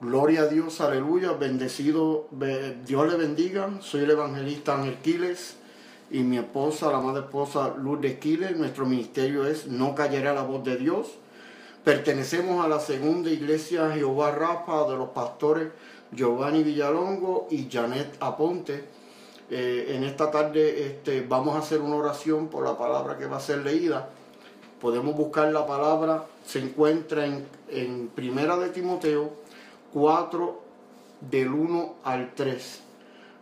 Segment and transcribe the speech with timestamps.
[0.00, 2.28] Gloria a Dios, aleluya, bendecido,
[2.86, 3.68] Dios le bendiga.
[3.80, 5.56] Soy el evangelista Ángel Quiles
[6.08, 8.56] y mi esposa, la madre esposa Lourdes Quiles.
[8.56, 11.08] Nuestro ministerio es No callaré a la voz de Dios.
[11.82, 15.72] Pertenecemos a la segunda iglesia Jehová Rafa de los pastores
[16.12, 18.84] Giovanni Villalongo y Janet Aponte.
[19.50, 23.38] Eh, en esta tarde este, vamos a hacer una oración por la palabra que va
[23.38, 24.10] a ser leída.
[24.80, 29.47] Podemos buscar la palabra, se encuentra en, en Primera de Timoteo
[29.98, 30.60] 4
[31.28, 32.80] del 1 al 3.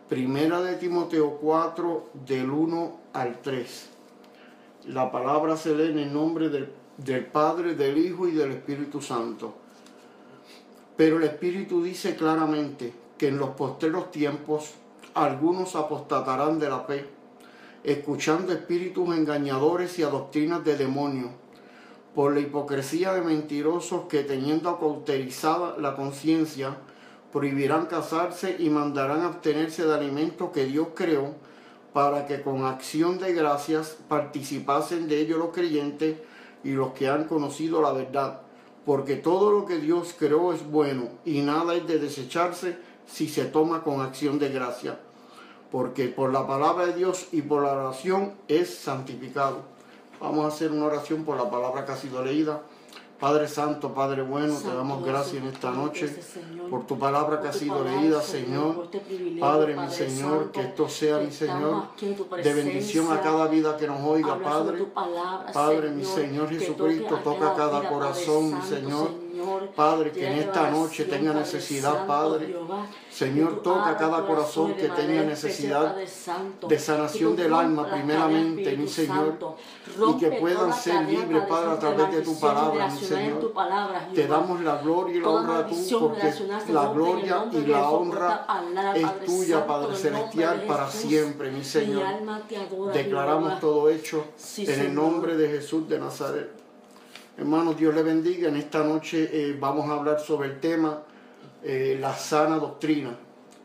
[0.09, 3.88] Primera de Timoteo 4 del 1 al 3.
[4.87, 9.02] La palabra se lee en el nombre del, del Padre, del Hijo y del Espíritu
[9.02, 9.52] Santo.
[10.97, 14.70] Pero el Espíritu dice claramente que en los posteros tiempos
[15.12, 17.06] algunos apostatarán de la fe,
[17.84, 21.33] escuchando espíritus engañadores y a doctrinas de demonios
[22.16, 26.79] por la hipocresía de mentirosos que teniendo acauterizada la conciencia,
[27.30, 31.34] prohibirán casarse y mandarán abstenerse de alimentos que Dios creó,
[31.92, 36.17] para que con acción de gracias participasen de ellos los creyentes
[36.64, 38.41] y los que han conocido la verdad.
[38.86, 43.45] Porque todo lo que Dios creó es bueno y nada es de desecharse si se
[43.45, 44.98] toma con acción de gracia.
[45.70, 49.75] Porque por la palabra de Dios y por la oración es santificado.
[50.20, 52.62] Vamos a hacer una oración por la palabra que ha sido leída.
[53.19, 56.14] Padre Santo, Padre bueno, te damos gracias en esta noche
[56.69, 58.91] por tu palabra que ha sido leída, Señor.
[58.92, 63.86] Este Padre, mi Señor, que esto sea, mi Señor, de bendición a cada vida que
[63.86, 64.86] nos oiga, Padre.
[65.53, 69.25] Padre, mi Señor Jesucristo, toca cada corazón, mi Señor.
[69.75, 72.56] Padre, que en esta noche tenga necesidad, Padre.
[73.11, 79.39] Señor, toca cada corazón que tenga necesidad de sanación del alma, primeramente, mi Señor.
[80.08, 83.52] Y que puedan ser libres, Padre, a través de tu palabra, mi Señor.
[84.14, 86.34] Te damos la gloria y la honra a tú, porque
[86.72, 88.47] la gloria y la honra
[88.94, 92.05] es tuya, Padre Celestial, para siempre, mi Señor.
[92.92, 94.24] Declaramos todo hecho
[94.58, 96.65] en el nombre de Jesús de Nazaret.
[97.39, 98.48] Hermanos, Dios le bendiga.
[98.48, 101.02] En esta noche eh, vamos a hablar sobre el tema
[101.63, 103.14] eh, la sana doctrina.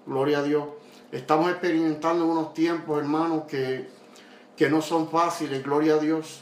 [0.06, 0.66] Gloria a Dios.
[1.09, 3.88] Estamos experimentando unos tiempos, hermanos, que,
[4.58, 5.64] que no son fáciles.
[5.64, 6.42] Gloria a Dios.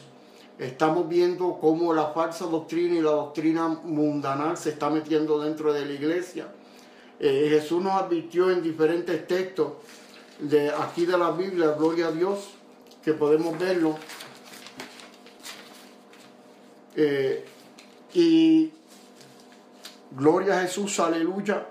[0.58, 5.86] Estamos viendo cómo la falsa doctrina y la doctrina mundanal se está metiendo dentro de
[5.86, 6.48] la iglesia.
[7.20, 9.74] Eh, Jesús nos advirtió en diferentes textos
[10.40, 12.50] de aquí de la Biblia, gloria a Dios,
[13.04, 13.98] que podemos verlo
[16.96, 17.46] eh,
[18.14, 18.72] y
[20.12, 21.68] gloria a Jesús, aleluya.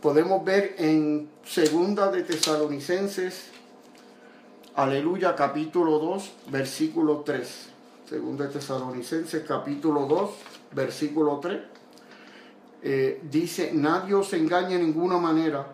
[0.00, 3.50] Podemos ver en segunda de Tesalonicenses,
[4.74, 7.68] aleluya, capítulo 2, versículo 3.
[8.08, 10.30] Segunda de Tesalonicenses, capítulo 2,
[10.72, 11.60] versículo 3.
[12.82, 15.66] Eh, dice, nadie os engañe de ninguna manera,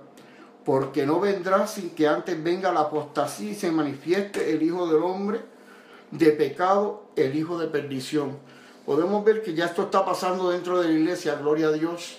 [0.65, 5.03] porque no vendrá sin que antes venga la apostasía y se manifieste el Hijo del
[5.03, 5.58] Hombre
[6.11, 8.39] de pecado, el hijo de perdición.
[8.87, 12.19] Podemos ver que ya esto está pasando dentro de la iglesia, gloria a Dios.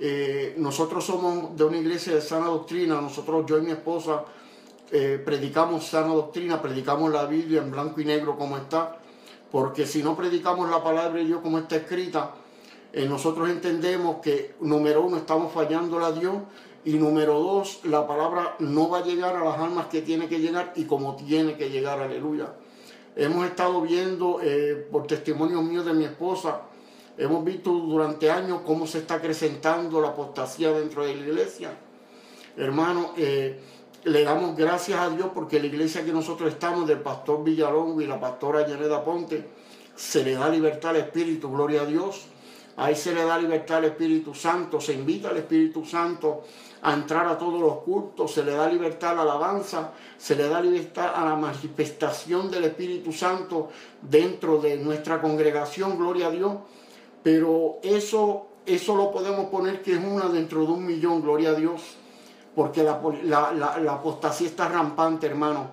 [0.00, 4.24] Eh, nosotros somos de una iglesia de sana doctrina, nosotros, yo y mi esposa,
[4.90, 8.98] eh, predicamos sana doctrina, predicamos la Biblia en blanco y negro como está,
[9.52, 12.34] porque si no predicamos la palabra de Dios como está escrita,
[12.92, 16.34] eh, nosotros entendemos que número uno estamos fallando a Dios
[16.84, 20.40] y número dos, la palabra no va a llegar a las almas que tiene que
[20.40, 22.52] llegar y como tiene que llegar, aleluya.
[23.16, 26.62] Hemos estado viendo, eh, por testimonio mío de mi esposa,
[27.18, 31.70] hemos visto durante años cómo se está acrecentando la apostasía dentro de la iglesia.
[32.56, 33.58] Hermano, eh,
[34.04, 38.06] le damos gracias a Dios porque la iglesia que nosotros estamos, del pastor Villalongo y
[38.06, 39.44] la pastora Yaneda Ponte,
[39.94, 42.26] se le da libertad al Espíritu, gloria a Dios.
[42.76, 46.44] Ahí se le da libertad al Espíritu Santo, se invita al Espíritu Santo
[46.82, 50.48] a entrar a todos los cultos, se le da libertad a la alabanza, se le
[50.48, 53.68] da libertad a la manifestación del Espíritu Santo
[54.00, 56.52] dentro de nuestra congregación, gloria a Dios.
[57.22, 61.54] Pero eso, eso lo podemos poner que es una dentro de un millón, gloria a
[61.54, 61.82] Dios,
[62.54, 65.68] porque la, la, apostasía está rampante, hermano.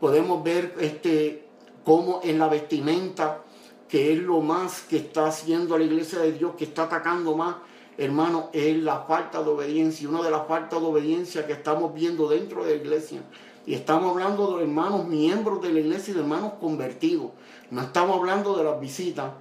[0.00, 1.46] Podemos ver este,
[1.84, 3.42] cómo en la vestimenta,
[3.88, 7.56] que es lo más que está haciendo la iglesia de Dios, que está atacando más
[7.98, 10.08] hermano, es la falta de obediencia.
[10.08, 13.20] Una de las faltas de obediencia que estamos viendo dentro de la iglesia.
[13.66, 17.32] Y estamos hablando de hermanos miembros de la iglesia y de hermanos convertidos.
[17.70, 19.32] No estamos hablando de las visitas.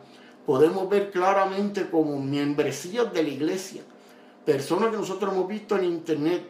[0.45, 3.83] Podemos ver claramente como membresías de la iglesia.
[4.43, 6.41] Personas que nosotros hemos visto en internet,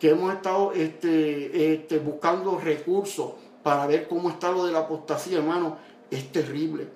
[0.00, 3.32] que hemos estado este, este, buscando recursos
[3.62, 5.78] para ver cómo está lo de la apostasía, hermano,
[6.10, 6.88] es terrible.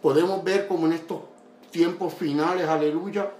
[0.00, 1.20] Podemos ver como en estos
[1.70, 3.30] tiempos finales, aleluya,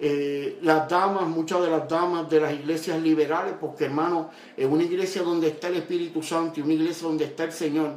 [0.00, 4.84] eh, las damas, muchas de las damas de las iglesias liberales, porque hermano, en una
[4.84, 7.90] iglesia donde está el Espíritu Santo y una iglesia donde está el Señor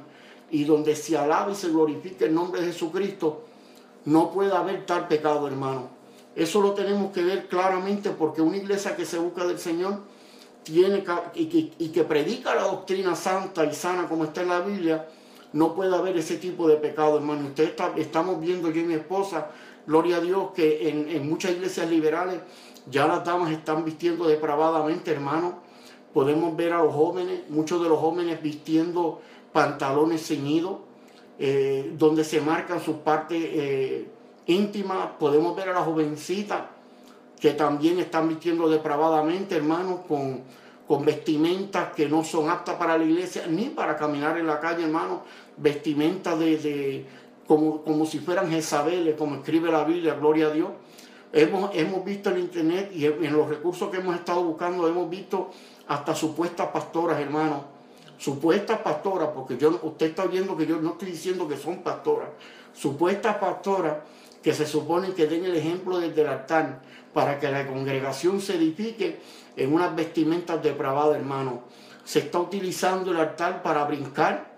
[0.49, 3.43] y donde se alaba y se glorifica el nombre de Jesucristo,
[4.05, 5.89] no puede haber tal pecado, hermano.
[6.35, 9.99] Eso lo tenemos que ver claramente porque una iglesia que se busca del Señor
[10.63, 11.03] tiene
[11.35, 15.07] y que, y que predica la doctrina santa y sana como está en la Biblia,
[15.53, 17.47] no puede haber ese tipo de pecado, hermano.
[17.47, 19.49] Usted está, estamos viendo yo y mi esposa,
[19.87, 22.39] gloria a Dios, que en, muchas iglesias liberales
[22.89, 25.59] ya las damas están vistiendo depravadamente, hermano.
[26.13, 29.21] Podemos ver a los jóvenes, muchos de los jóvenes vistiendo
[29.53, 30.77] pantalones ceñidos,
[31.39, 34.07] eh, donde se marcan sus partes eh,
[34.47, 35.11] íntimas.
[35.19, 36.63] Podemos ver a las jovencitas
[37.39, 40.43] que también están vistiendo depravadamente, hermano, con
[40.91, 44.83] con vestimentas que no son aptas para la iglesia ni para caminar en la calle,
[44.83, 45.21] hermano,
[45.55, 47.05] vestimentas de,
[47.51, 50.69] como, como, si fueran Jezabeles, como escribe la Biblia, gloria a Dios.
[51.33, 55.51] Hemos, hemos visto en internet y en los recursos que hemos estado buscando, hemos visto
[55.89, 57.65] hasta supuestas pastoras, hermano.
[58.17, 62.29] Supuestas pastoras, porque yo, usted está viendo que yo no estoy diciendo que son pastoras.
[62.73, 63.97] Supuestas pastoras
[64.41, 66.79] que se supone que den el ejemplo desde el altar
[67.13, 69.19] para que la congregación se edifique
[69.57, 71.63] en unas vestimentas depravadas, hermano.
[72.05, 74.50] Se está utilizando el altar para brincar,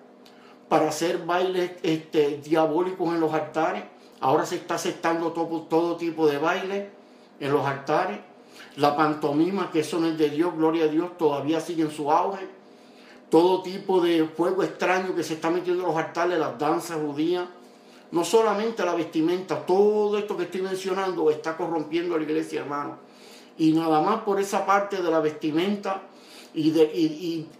[0.73, 3.83] para hacer bailes este, diabólicos en los altares.
[4.21, 6.89] Ahora se está aceptando todo, todo tipo de baile
[7.39, 8.17] en los altares.
[8.77, 12.11] La pantomima, que eso no es de Dios, gloria a Dios, todavía sigue en su
[12.11, 12.47] auge.
[13.29, 17.45] Todo tipo de fuego extraño que se está metiendo en los altares, las danzas judías.
[18.09, 22.97] No solamente la vestimenta, todo esto que estoy mencionando está corrompiendo a la iglesia, hermano
[23.57, 26.01] y nada más por esa parte de la vestimenta
[26.53, 26.91] y de,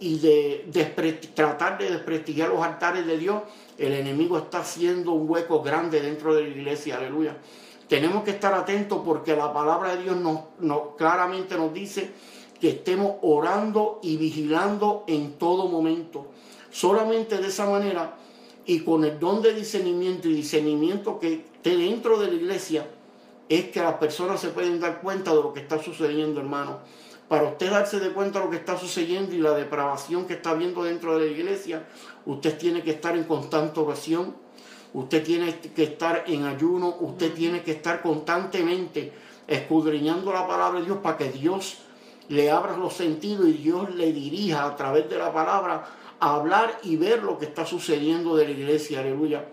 [0.00, 3.42] y, de tratar de desprestigiar los altares de Dios,
[3.78, 7.36] el enemigo está haciendo un hueco grande dentro de la iglesia, aleluya.
[7.88, 12.10] Tenemos que estar atentos porque la palabra de Dios nos, nos, claramente nos dice
[12.60, 16.26] que estemos orando y vigilando en todo momento.
[16.70, 18.16] Solamente de esa manera
[18.66, 22.88] y con el don de discernimiento y discernimiento que esté dentro de la iglesia,
[23.48, 26.78] es que las personas se pueden dar cuenta de lo que está sucediendo, hermano.
[27.28, 30.50] Para usted darse de cuenta de lo que está sucediendo y la depravación que está
[30.50, 31.86] habiendo dentro de la iglesia,
[32.26, 34.34] usted tiene que estar en constante oración,
[34.92, 39.12] usted tiene que estar en ayuno, usted tiene que estar constantemente
[39.46, 41.78] escudriñando la palabra de Dios para que Dios
[42.28, 45.86] le abra los sentidos y Dios le dirija a través de la palabra
[46.20, 49.44] a hablar y ver lo que está sucediendo de la iglesia, aleluya.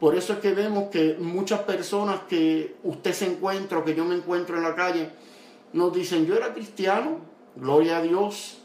[0.00, 4.04] Por eso es que vemos que muchas personas que usted se encuentra o que yo
[4.04, 5.10] me encuentro en la calle,
[5.72, 7.18] nos dicen, yo era cristiano,
[7.56, 8.58] gloria a Dios.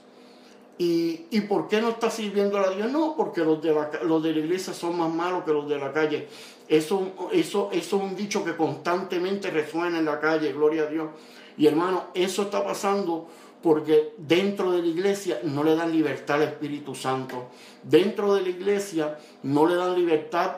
[0.77, 2.91] ¿Y, y por qué no está sirviendo a Dios?
[2.91, 5.77] No, porque los de, la, los de la iglesia son más malos que los de
[5.77, 6.27] la calle.
[6.67, 11.09] Eso, eso, eso es un dicho que constantemente resuena en la calle, gloria a Dios.
[11.57, 13.27] Y hermano, eso está pasando
[13.61, 17.49] porque dentro de la iglesia no le dan libertad al Espíritu Santo.
[17.83, 20.57] Dentro de la iglesia no le dan libertad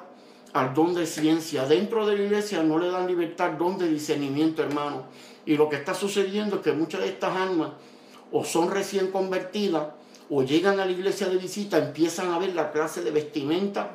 [0.54, 1.66] al don de ciencia.
[1.66, 5.06] Dentro de la iglesia no le dan libertad al don de discernimiento, hermano.
[5.46, 7.72] Y lo que está sucediendo es que muchas de estas almas
[8.32, 9.88] o son recién convertidas
[10.30, 13.92] o llegan a la iglesia de visita, empiezan a ver la clase de vestimenta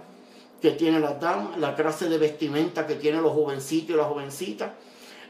[0.60, 4.72] que tienen las damas, la clase de vestimenta que tienen los jovencitos y las jovencitas.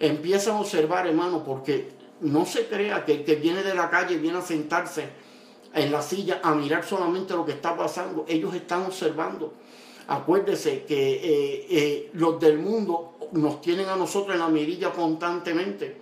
[0.01, 4.17] Empiezan a observar, hermano, porque no se crea que el que viene de la calle
[4.17, 5.09] viene a sentarse
[5.75, 8.25] en la silla a mirar solamente lo que está pasando.
[8.29, 9.55] Ellos están observando
[10.09, 15.97] Acuérdese que eh, eh, los del mundo nos tienen a nosotros en la mirilla constantemente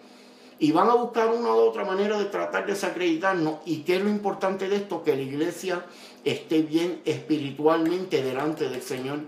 [0.61, 3.57] y van a buscar una u otra manera de tratar de desacreditarnos.
[3.67, 5.03] ¿Y qué es lo importante de esto?
[5.03, 5.85] Que la iglesia
[6.25, 9.19] esté bien espiritualmente delante del Señor.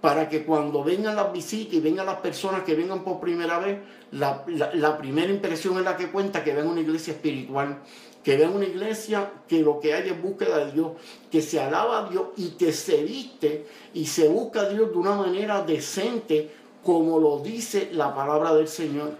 [0.00, 3.78] Para que cuando vengan las visitas y vengan las personas que vengan por primera vez,
[4.10, 7.78] la, la primera impresión es la que cuenta que ven una iglesia espiritual
[8.24, 10.92] que vean una iglesia que lo que hay es búsqueda de Dios,
[11.30, 14.96] que se alaba a Dios y que se viste y se busca a Dios de
[14.96, 16.50] una manera decente,
[16.82, 19.10] como lo dice la palabra del Señor.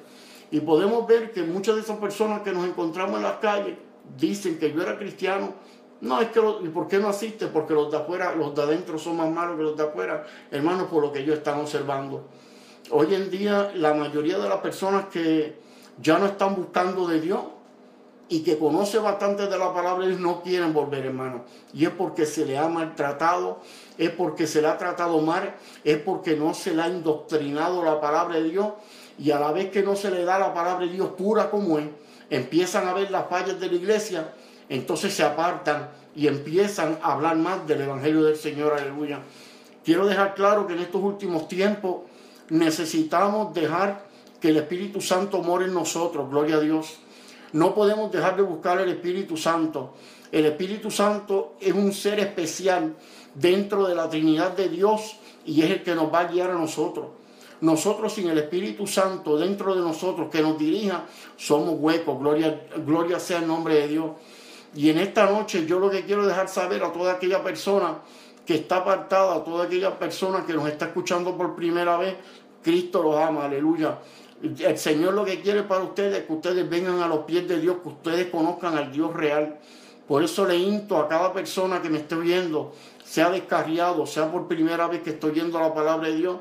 [0.50, 3.76] Y podemos ver que muchas de esas personas que nos encontramos en las calles
[4.18, 5.52] dicen que yo era cristiano.
[6.00, 7.46] No, es que, ¿y por qué no asiste?
[7.48, 10.88] Porque los de afuera, los de adentro son más malos que los de afuera, hermanos,
[10.88, 12.26] por lo que ellos están observando.
[12.90, 15.58] Hoy en día, la mayoría de las personas que
[16.00, 17.40] ya no están buscando de Dios,
[18.28, 21.44] y que conoce bastante de la palabra de no quieren volver, hermano.
[21.72, 23.60] Y es porque se le ha maltratado,
[23.98, 25.54] es porque se le ha tratado mal,
[25.84, 28.68] es porque no se le ha indoctrinado la palabra de Dios.
[29.18, 31.78] Y a la vez que no se le da la palabra de Dios pura como
[31.78, 31.86] es,
[32.30, 34.32] empiezan a ver las fallas de la iglesia,
[34.68, 39.20] entonces se apartan y empiezan a hablar más del Evangelio del Señor, aleluya.
[39.84, 42.02] Quiero dejar claro que en estos últimos tiempos
[42.48, 44.04] necesitamos dejar
[44.40, 46.98] que el Espíritu Santo more en nosotros, gloria a Dios.
[47.54, 49.94] No podemos dejar de buscar el Espíritu Santo.
[50.32, 52.96] El Espíritu Santo es un ser especial
[53.32, 56.54] dentro de la Trinidad de Dios y es el que nos va a guiar a
[56.54, 57.06] nosotros.
[57.60, 61.04] Nosotros sin el Espíritu Santo dentro de nosotros que nos dirija,
[61.36, 62.18] somos huecos.
[62.18, 64.10] Gloria, gloria sea el nombre de Dios.
[64.74, 67.98] Y en esta noche yo lo que quiero dejar saber a toda aquella persona
[68.44, 72.16] que está apartada, a toda aquella persona que nos está escuchando por primera vez,
[72.64, 74.00] Cristo los ama, aleluya.
[74.44, 77.60] El Señor lo que quiere para ustedes es que ustedes vengan a los pies de
[77.60, 79.58] Dios, que ustedes conozcan al Dios real.
[80.06, 84.46] Por eso le insto a cada persona que me esté viendo, sea descarriado, sea por
[84.46, 86.40] primera vez que estoy viendo la palabra de Dios,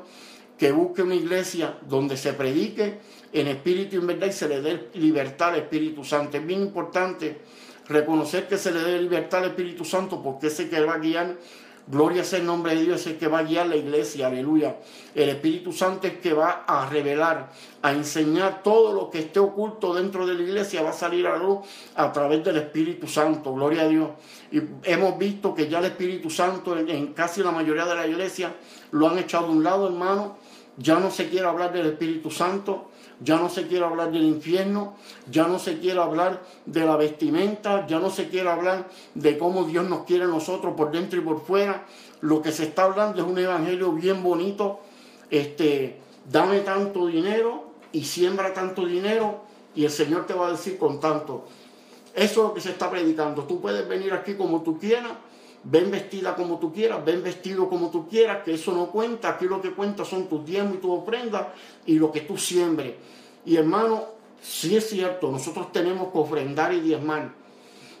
[0.58, 2.98] que busque una iglesia donde se predique
[3.32, 6.36] en espíritu y en verdad y se le dé libertad al Espíritu Santo.
[6.36, 7.40] Es bien importante
[7.88, 11.36] reconocer que se le dé libertad al Espíritu Santo porque ese que va a guiar
[11.86, 14.76] Gloria sea el nombre de Dios, es el que va a guiar la iglesia, aleluya.
[15.14, 17.50] El Espíritu Santo es el que va a revelar,
[17.82, 21.36] a enseñar todo lo que esté oculto dentro de la iglesia, va a salir a
[21.36, 21.58] luz
[21.94, 24.08] a través del Espíritu Santo, gloria a Dios.
[24.50, 28.54] Y hemos visto que ya el Espíritu Santo en, casi la mayoría de la iglesia
[28.90, 30.38] lo han echado a un lado, hermano.
[30.78, 34.94] Ya no se quiere hablar del Espíritu Santo, ya no se quiere hablar del infierno,
[35.30, 39.64] ya no se quiere hablar de la vestimenta, ya no se quiere hablar de cómo
[39.64, 41.86] Dios nos quiere a nosotros por dentro y por fuera.
[42.20, 44.80] Lo que se está hablando es un evangelio bien bonito.
[45.30, 45.98] Este,
[46.30, 49.42] dame tanto dinero y siembra tanto dinero
[49.74, 51.46] y el Señor te va a decir con tanto.
[52.14, 53.44] Eso es lo que se está predicando.
[53.44, 55.12] Tú puedes venir aquí como tú quieras,
[55.64, 59.30] ven vestida como tú quieras, ven vestido como tú quieras, que eso no cuenta.
[59.30, 61.46] Aquí lo que cuenta son tus diezmos y tus ofrendas
[61.86, 62.94] y lo que tú siembres.
[63.44, 64.04] Y hermano,
[64.42, 67.32] sí es cierto, nosotros tenemos que ofrendar y diezmar.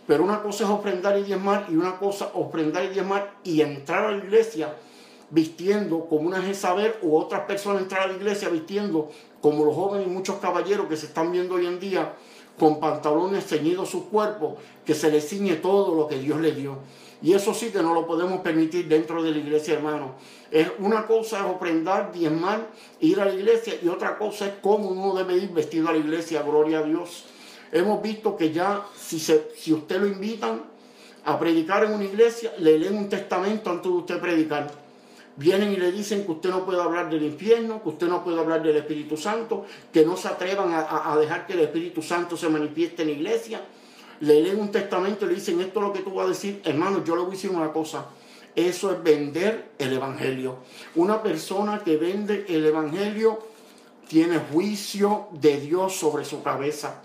[0.06, 4.04] Pero una cosa es ofrendar y diezmar y una cosa ofrendar y diezmar y entrar
[4.04, 4.74] a la iglesia
[5.30, 10.06] vistiendo como una Jezabel o otras personas entrar a la iglesia vistiendo como los jóvenes
[10.06, 12.14] y muchos caballeros que se están viendo hoy en día
[12.58, 16.78] con pantalones ceñidos su cuerpo, que se les ciñe todo lo que Dios le dio.
[17.22, 20.14] Y eso sí que no lo podemos permitir dentro de la iglesia, hermano.
[20.50, 22.68] Es una cosa es ofrendar, diezmar,
[23.00, 25.98] ir a la iglesia y otra cosa es cómo uno debe ir vestido a la
[25.98, 27.24] iglesia, gloria a Dios.
[27.72, 30.62] Hemos visto que ya si, se, si usted lo invitan
[31.24, 34.70] a predicar en una iglesia, le leen un testamento antes de usted predicar.
[35.36, 38.38] Vienen y le dicen que usted no puede hablar del infierno, que usted no puede
[38.38, 42.36] hablar del Espíritu Santo, que no se atrevan a, a dejar que el Espíritu Santo
[42.36, 43.60] se manifieste en la iglesia
[44.24, 46.62] le leen un testamento y le dicen esto es lo que tú vas a decir,
[46.64, 48.06] hermano, yo le voy a decir una cosa.
[48.54, 50.58] Eso es vender el Evangelio.
[50.94, 53.38] Una persona que vende el Evangelio
[54.08, 57.02] tiene juicio de Dios sobre su cabeza.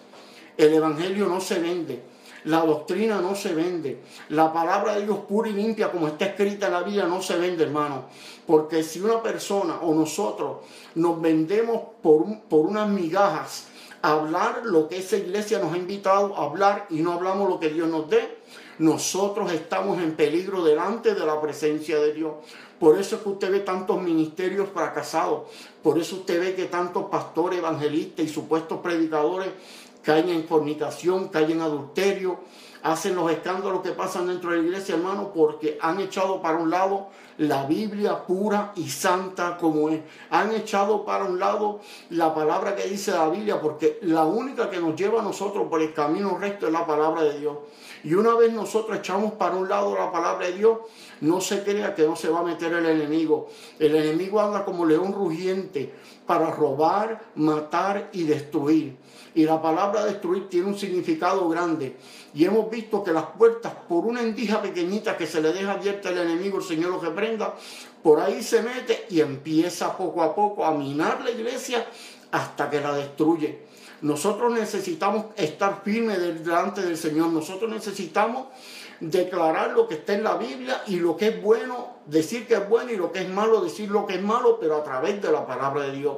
[0.58, 2.04] El Evangelio no se vende.
[2.46, 4.02] La doctrina no se vende.
[4.30, 7.38] La palabra de Dios pura y limpia, como está escrita en la Biblia, no se
[7.38, 8.06] vende, hermano.
[8.46, 10.60] Porque si una persona o nosotros
[10.96, 13.69] nos vendemos por, por unas migajas
[14.02, 17.70] hablar lo que esa iglesia nos ha invitado a hablar y no hablamos lo que
[17.70, 18.40] Dios nos dé,
[18.78, 22.34] nosotros estamos en peligro delante de la presencia de Dios.
[22.80, 25.50] Por eso es que usted ve tantos ministerios fracasados.
[25.84, 29.50] Por eso usted ve que tantos pastores, evangelistas y supuestos predicadores
[30.02, 32.40] caen en fornicación, caen en adulterio,
[32.84, 36.70] hacen los escándalos que pasan dentro de la iglesia, hermano, porque han echado para un
[36.70, 37.08] lado
[37.38, 40.02] la Biblia pura y santa como es.
[40.30, 44.80] Han echado para un lado la palabra que dice la Biblia, porque la única que
[44.80, 47.58] nos lleva a nosotros por el camino recto es la palabra de Dios.
[48.04, 50.80] Y una vez nosotros echamos para un lado la palabra de Dios,
[51.22, 53.50] no se crea que no se va a meter el enemigo.
[53.78, 55.94] El enemigo anda como león rugiente
[56.26, 58.96] para robar, matar y destruir.
[59.36, 61.98] Y la palabra destruir tiene un significado grande.
[62.34, 66.10] Y hemos visto que las puertas, por una endija pequeñita que se le deja abierta
[66.10, 67.56] al enemigo, el Señor lo reprenda,
[68.04, 71.86] por ahí se mete y empieza poco a poco a minar la iglesia
[72.32, 73.69] hasta que la destruye.
[74.02, 77.30] Nosotros necesitamos estar firmes delante del Señor.
[77.30, 78.48] Nosotros necesitamos
[79.00, 82.70] declarar lo que está en la Biblia y lo que es bueno, decir que es
[82.70, 85.32] bueno y lo que es malo, decir lo que es malo, pero a través de
[85.32, 86.18] la palabra de Dios.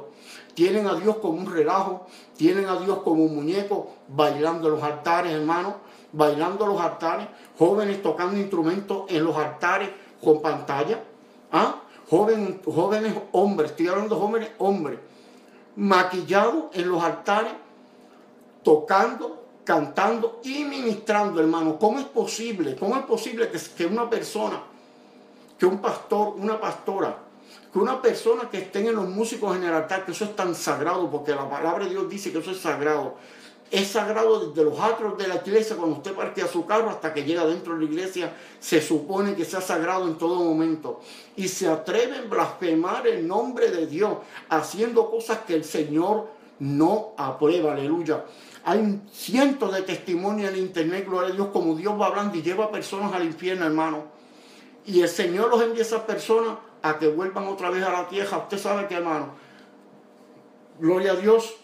[0.54, 4.82] Tienen a Dios como un relajo, tienen a Dios como un muñeco, bailando en los
[4.82, 5.74] altares, hermanos,
[6.12, 9.90] bailando en los altares, jóvenes tocando instrumentos en los altares
[10.22, 11.02] con pantalla,
[11.52, 11.82] ¿ah?
[12.08, 14.98] jóvenes, jóvenes hombres, estoy hablando de jóvenes hombres,
[15.76, 17.52] maquillados en los altares,
[18.62, 21.78] tocando, cantando y ministrando, hermano.
[21.78, 22.76] ¿Cómo es posible?
[22.76, 24.62] ¿Cómo es posible que, que una persona,
[25.58, 27.16] que un pastor, una pastora,
[27.72, 30.54] que una persona que estén en los músicos en el altar, que eso es tan
[30.54, 33.14] sagrado, porque la palabra de Dios dice que eso es sagrado.
[33.70, 37.24] Es sagrado desde los atros de la iglesia, cuando usted parquea su carro hasta que
[37.24, 41.00] llega dentro de la iglesia, se supone que sea sagrado en todo momento.
[41.36, 44.18] Y se atreven a blasfemar el nombre de Dios,
[44.50, 46.28] haciendo cosas que el Señor
[46.58, 48.26] no aprueba, aleluya.
[48.64, 52.70] Hay cientos de testimonios en internet, gloria a Dios, como Dios va hablando y lleva
[52.70, 54.04] personas al infierno, hermano.
[54.86, 58.08] Y el Señor los envía a esas personas a que vuelvan otra vez a la
[58.08, 58.38] tierra.
[58.38, 59.30] Usted sabe que, hermano,
[60.78, 61.54] gloria a Dios,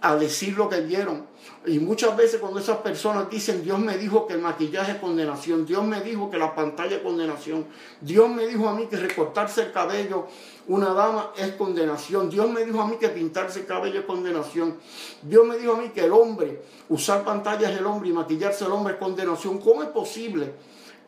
[0.00, 1.26] a decir lo que vieron.
[1.66, 5.66] Y muchas veces cuando esas personas dicen, Dios me dijo que el maquillaje es condenación,
[5.66, 7.66] Dios me dijo que la pantalla es condenación,
[8.00, 10.28] Dios me dijo a mí que recortarse el cabello
[10.68, 14.76] una dama es condenación, Dios me dijo a mí que pintarse el cabello es condenación,
[15.22, 18.64] Dios me dijo a mí que el hombre, usar pantallas es el hombre y maquillarse
[18.64, 19.58] el hombre es condenación.
[19.58, 20.52] ¿Cómo es posible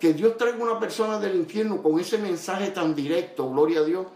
[0.00, 4.07] que Dios traiga una persona del infierno con ese mensaje tan directo, gloria a Dios,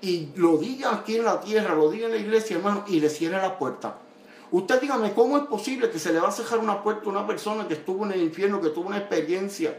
[0.00, 3.08] y lo diga aquí en la tierra, lo diga en la iglesia, hermano, y le
[3.08, 3.98] cierre la puerta?
[4.52, 7.26] Usted dígame, ¿cómo es posible que se le va a cerrar una puerta a una
[7.26, 9.78] persona que estuvo en el infierno, que tuvo una experiencia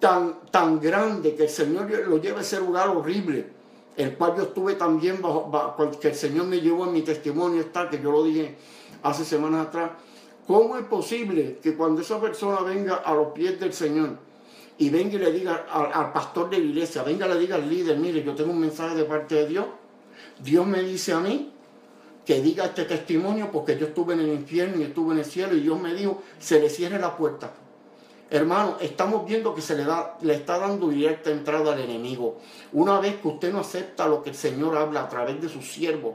[0.00, 3.46] tan, tan grande, que el Señor lo lleve a ese lugar horrible,
[3.98, 5.52] el cual yo estuve también bajo,
[6.00, 8.56] que el Señor me llevó en mi testimonio, está, que yo lo dije
[9.02, 9.90] hace semanas atrás.
[10.46, 14.16] ¿Cómo es posible que cuando esa persona venga a los pies del Señor
[14.78, 17.56] y venga y le diga al, al pastor de la iglesia, venga y le diga
[17.56, 19.66] al líder, mire, yo tengo un mensaje de parte de Dios,
[20.42, 21.52] Dios me dice a mí
[22.24, 25.54] que diga este testimonio porque yo estuve en el infierno y estuve en el cielo
[25.54, 27.52] y Dios me dijo, se le cierre la puerta.
[28.30, 32.38] Hermano, estamos viendo que se le, da, le está dando directa entrada al enemigo.
[32.72, 35.72] Una vez que usted no acepta lo que el Señor habla a través de sus
[35.72, 36.14] siervos,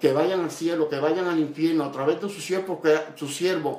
[0.00, 3.36] que vayan al cielo, que vayan al infierno, a través de sus siervos, que, sus
[3.36, 3.78] siervos,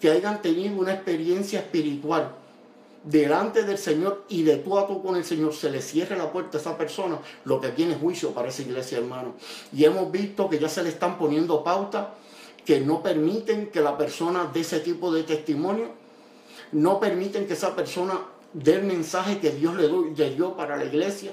[0.00, 2.34] que hayan tenido una experiencia espiritual,
[3.04, 6.32] delante del Señor y de tú a tú con el Señor se le cierre la
[6.32, 9.34] puerta a esa persona, lo que tiene juicio para esa iglesia, hermano.
[9.72, 12.08] Y hemos visto que ya se le están poniendo pautas
[12.64, 15.88] que no permiten que la persona dé ese tipo de testimonio,
[16.72, 18.20] no permiten que esa persona
[18.54, 21.32] dé el mensaje que Dios le dio para la iglesia.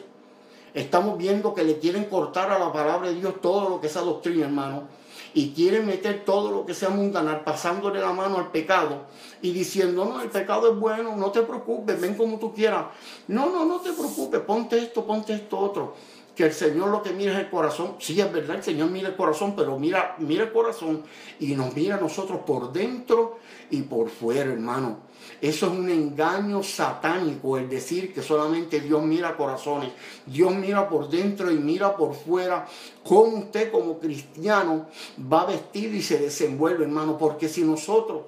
[0.74, 3.94] Estamos viendo que le quieren cortar a la palabra de Dios todo lo que es
[3.94, 5.01] esa doctrina, hermano
[5.34, 9.06] y quieren meter todo lo que sea mundanal, pasándole la mano al pecado
[9.42, 12.88] y diciendo, no, el pecado es bueno, no te preocupes, ven como tú quieras.
[13.28, 15.96] No, no, no te preocupes, ponte esto, ponte esto otro.
[16.36, 17.96] Que el Señor lo que mira es el corazón.
[18.00, 21.04] Sí, es verdad, el Señor mira el corazón, pero mira, mira el corazón
[21.40, 25.11] y nos mira a nosotros por dentro y por fuera, hermano.
[25.42, 29.92] Eso es un engaño satánico, el decir que solamente Dios mira corazones.
[30.28, 32.68] Dios mira por dentro y mira por fuera.
[33.04, 34.86] Cómo usted como cristiano
[35.32, 37.18] va a vestir y se desenvuelve, hermano.
[37.18, 38.22] Porque si nosotros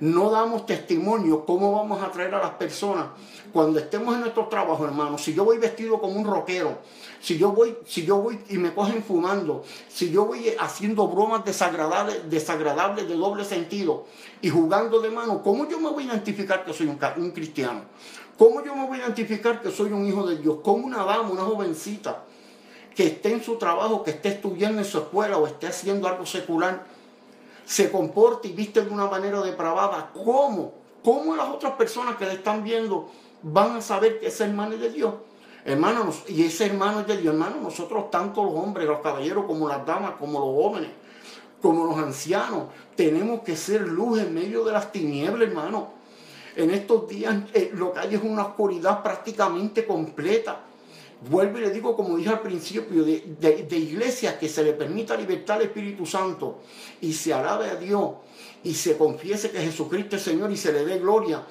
[0.00, 3.06] no damos testimonio, ¿cómo vamos a traer a las personas
[3.52, 5.18] cuando estemos en nuestro trabajo, hermano?
[5.18, 6.78] Si yo voy vestido como un rockero,
[7.20, 11.44] si yo voy, si yo voy y me cogen fumando, si yo voy haciendo bromas
[11.44, 14.06] desagradables, desagradables de doble sentido
[14.42, 17.82] y jugando de mano, ¿cómo yo me voy a identificar que soy un, un cristiano?
[18.36, 20.58] ¿Cómo yo me voy a identificar que soy un hijo de Dios?
[20.62, 22.24] Como una dama, una jovencita
[22.94, 26.26] que esté en su trabajo, que esté estudiando en su escuela o esté haciendo algo
[26.26, 26.84] secular
[27.64, 30.74] se comporta y viste de una manera depravada, ¿cómo?
[31.02, 33.10] ¿Cómo las otras personas que le están viendo
[33.42, 35.14] van a saber que ese hermano es de Dios?
[35.64, 39.66] Hermanos, y ese hermano es de Dios, hermano, nosotros tanto los hombres, los caballeros, como
[39.66, 40.90] las damas, como los jóvenes,
[41.62, 45.88] como los ancianos, tenemos que ser luz en medio de las tinieblas, hermano.
[46.56, 50.60] En estos días eh, lo que hay es una oscuridad prácticamente completa.
[51.30, 55.56] Vuelvo y le digo, como dije al principio, de, iglesias que se le permita libertad
[55.56, 56.60] al Espíritu Santo
[57.00, 58.10] y se alabe a Dios
[58.62, 61.42] y se confiese que Jesucristo es Señor y se le dé gloria.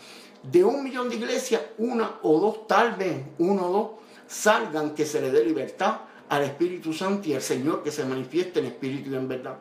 [0.43, 3.89] De un millón de iglesias, una o dos, tal vez uno o dos,
[4.27, 8.59] salgan que se le dé libertad al Espíritu Santo y al Señor que se manifieste
[8.59, 9.57] en espíritu y en verdad.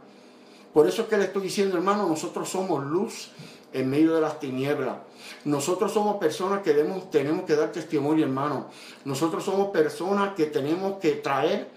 [0.74, 3.30] Por eso es que le estoy diciendo, hermano, nosotros somos luz
[3.72, 4.96] en medio de las tinieblas.
[5.44, 8.66] Nosotros somos personas que debemos, tenemos que dar testimonio, hermano.
[9.04, 11.68] Nosotros somos personas que tenemos que traer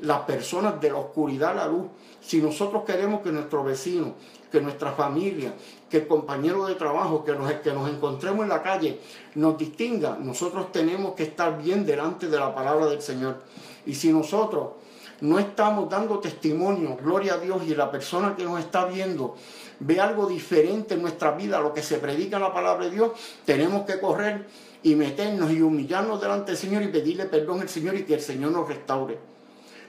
[0.00, 1.86] las personas de la oscuridad a la luz.
[2.20, 4.14] Si nosotros queremos que nuestro vecino,
[4.50, 5.54] que nuestra familia,
[5.88, 8.98] que el compañero de trabajo, que nos, que nos encontremos en la calle,
[9.34, 13.42] nos distinga, nosotros tenemos que estar bien delante de la palabra del Señor.
[13.86, 14.70] Y si nosotros
[15.20, 19.36] no estamos dando testimonio, gloria a Dios, y la persona que nos está viendo
[19.80, 23.12] ve algo diferente en nuestra vida lo que se predica en la palabra de Dios,
[23.44, 24.46] tenemos que correr
[24.82, 28.20] y meternos y humillarnos delante del Señor y pedirle perdón al Señor y que el
[28.20, 29.18] Señor nos restaure.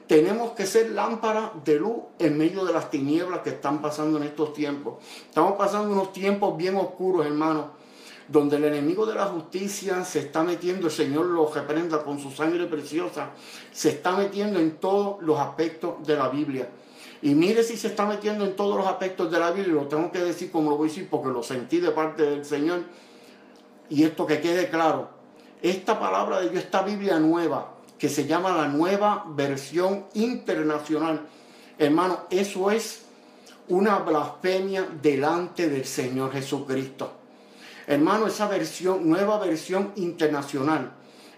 [0.07, 4.23] Tenemos que ser lámpara de luz en medio de las tinieblas que están pasando en
[4.23, 4.95] estos tiempos.
[5.25, 7.67] Estamos pasando unos tiempos bien oscuros, hermanos,
[8.31, 12.31] donde el enemigo de la justicia se está metiendo, el Señor lo reprenda con su
[12.31, 13.31] sangre preciosa,
[13.71, 16.69] se está metiendo en todos los aspectos de la Biblia.
[17.21, 20.11] Y mire si se está metiendo en todos los aspectos de la Biblia, lo tengo
[20.11, 22.83] que decir como lo voy a decir porque lo sentí de parte del Señor.
[23.89, 25.09] Y esto que quede claro,
[25.61, 31.27] esta palabra de Dios, esta Biblia nueva, que se llama la nueva versión internacional,
[31.81, 33.05] Hermano, eso es
[33.67, 37.11] una blasfemia delante del Señor Jesucristo.
[37.87, 40.91] Hermano, esa versión, nueva versión internacional,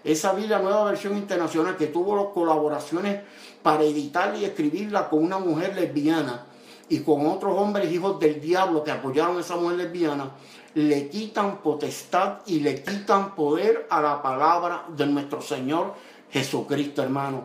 [0.04, 3.22] esa Biblia nueva versión internacional que tuvo colaboraciones
[3.62, 6.44] para editarla y escribirla con una mujer lesbiana
[6.88, 10.32] y con otros hombres hijos del diablo que apoyaron a esa mujer lesbiana,
[10.74, 15.94] le quitan potestad y le quitan poder a la palabra de nuestro Señor
[16.30, 17.44] Jesucristo, hermano.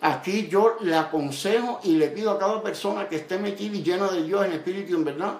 [0.00, 4.08] Aquí yo le aconsejo y le pido a cada persona que esté metida y llena
[4.08, 5.34] de Dios en espíritu y en verdad,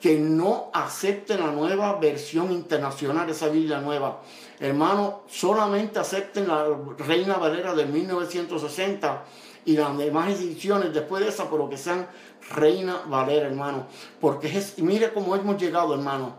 [0.00, 4.22] que no acepte la nueva versión internacional, esa Biblia nueva.
[4.58, 6.66] Hermano, solamente acepten la
[6.98, 9.24] Reina Valera de 1960
[9.66, 12.06] y las demás ediciones después de esa, pero que sean
[12.54, 13.86] Reina Valera, hermano.
[14.20, 16.36] Porque es, mire cómo hemos llegado, hermano,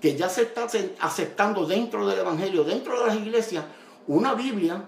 [0.00, 0.66] que ya se está
[1.00, 3.64] aceptando dentro del Evangelio, dentro de las iglesias,
[4.08, 4.84] una Biblia,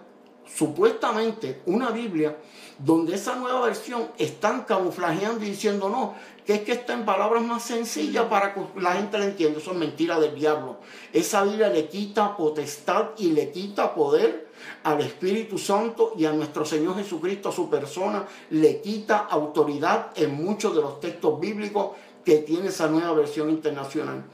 [0.46, 2.36] supuestamente una Biblia,
[2.78, 7.42] donde esa nueva versión están camuflajeando y diciendo no, que es que está en palabras
[7.42, 9.58] más sencillas para que la gente la entienda.
[9.58, 10.76] Eso es mentira del diablo.
[11.12, 14.48] Esa Biblia le quita potestad y le quita poder
[14.84, 20.34] al Espíritu Santo y a nuestro Señor Jesucristo, a su persona, le quita autoridad en
[20.34, 24.24] muchos de los textos bíblicos que tiene esa nueva versión internacional.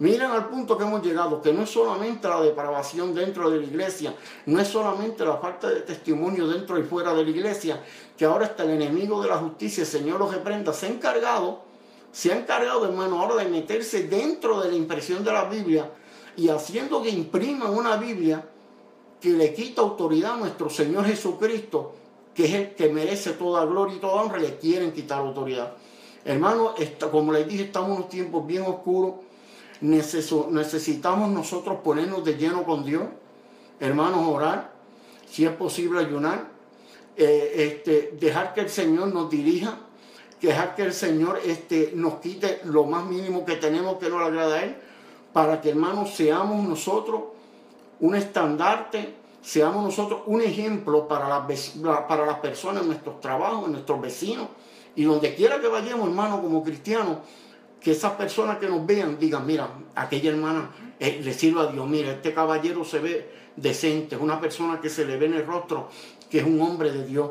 [0.00, 3.66] Miren al punto que hemos llegado, que no es solamente la depravación dentro de la
[3.66, 4.14] iglesia,
[4.46, 7.84] no es solamente la falta de testimonio dentro y fuera de la iglesia,
[8.16, 11.60] que ahora está el enemigo de la justicia, el Señor los reprenda, se ha encargado,
[12.10, 15.90] se ha encargado, hermano, ahora de meterse dentro de la impresión de la Biblia
[16.34, 18.42] y haciendo que impriman una Biblia
[19.20, 21.94] que le quita autoridad a nuestro Señor Jesucristo,
[22.34, 25.74] que es el que merece toda gloria y toda honra, le quieren quitar autoridad.
[26.24, 26.74] Hermano,
[27.10, 29.28] como les dije, estamos en unos tiempos bien oscuros
[29.80, 33.04] necesitamos nosotros ponernos de lleno con Dios,
[33.78, 34.72] hermanos, orar,
[35.28, 36.48] si es posible ayunar,
[37.16, 39.78] eh, este, dejar que el Señor nos dirija,
[40.40, 44.26] dejar que el Señor este, nos quite lo más mínimo que tenemos que no le
[44.26, 44.76] agrada a Él,
[45.32, 47.22] para que hermanos seamos nosotros
[48.00, 51.72] un estandarte, seamos nosotros un ejemplo para las,
[52.08, 54.48] para las personas en nuestros trabajos, en nuestros vecinos,
[54.96, 57.18] y donde quiera que vayamos, hermanos, como cristianos,
[57.80, 61.88] que esas personas que nos vean digan, mira, aquella hermana eh, le sirva a Dios,
[61.88, 65.46] mira, este caballero se ve decente, es una persona que se le ve en el
[65.46, 65.88] rostro,
[66.28, 67.30] que es un hombre de Dios.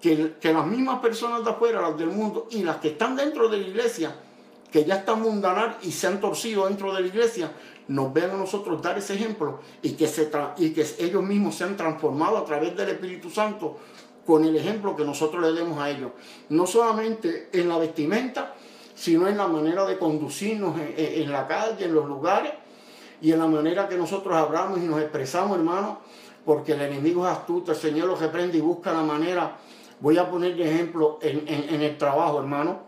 [0.00, 3.50] Que, que las mismas personas de afuera, las del mundo, y las que están dentro
[3.50, 4.16] de la iglesia,
[4.72, 7.52] que ya están mundanar y se han torcido dentro de la iglesia,
[7.88, 11.64] nos vean a nosotros dar ese ejemplo y que, se y que ellos mismos se
[11.64, 13.78] han transformado a través del Espíritu Santo
[14.24, 16.12] con el ejemplo que nosotros le demos a ellos.
[16.50, 18.54] No solamente en la vestimenta,
[19.00, 22.52] sino en la manera de conducirnos en, la calle, en los lugares
[23.22, 26.00] y en la manera que nosotros hablamos y nos expresamos, hermano,
[26.44, 29.56] porque el enemigo es astuto, el Señor lo reprende y busca la manera.
[30.00, 32.80] Voy a poner de ejemplo en, el trabajo, hermano,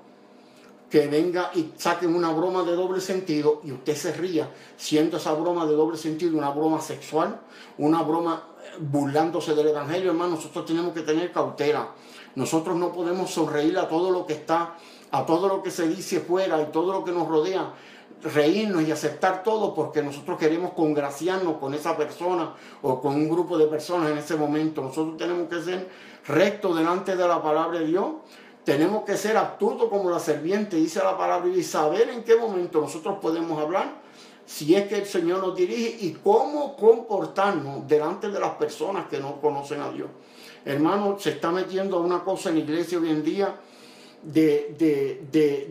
[0.91, 5.33] que venga y saquen una broma de doble sentido y usted se ría, siendo esa
[5.33, 7.41] broma de doble sentido una broma sexual,
[7.79, 11.89] una broma eh, burlándose del Evangelio, hermano, nosotros tenemos que tener cautela.
[12.35, 14.77] Nosotros no podemos sonreír a todo lo que está
[15.13, 17.75] a todo lo que se dice fuera y todo lo que nos rodea,
[18.23, 23.59] reírnos y aceptar todo porque nosotros queremos congraciarnos con esa persona o con un grupo
[23.59, 24.81] de personas en ese momento.
[24.81, 25.89] Nosotros tenemos que ser
[26.27, 28.07] rectos delante de la palabra de Dios.
[28.65, 32.81] Tenemos que ser astutos como la serpiente, dice la palabra, y saber en qué momento
[32.81, 34.01] nosotros podemos hablar,
[34.47, 39.19] si es que el Señor nos dirige y cómo comportarnos delante de las personas que
[39.19, 40.09] no conocen a Dios.
[40.65, 43.57] Hermano, se está metiendo una cosa en la iglesia hoy en día
[44.23, 45.25] de,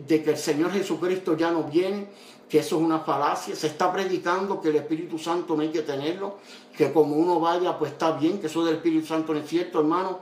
[0.08, 2.06] que el Señor Jesucristo ya no viene,
[2.48, 3.56] que eso es una falacia.
[3.56, 6.38] Se está predicando que el Espíritu Santo no hay que tenerlo,
[6.76, 9.80] que como uno vaya, pues está bien, que eso del Espíritu Santo no es cierto,
[9.80, 10.20] hermano.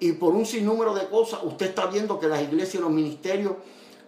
[0.00, 3.52] Y por un sinnúmero de cosas, usted está viendo que las iglesias y los ministerios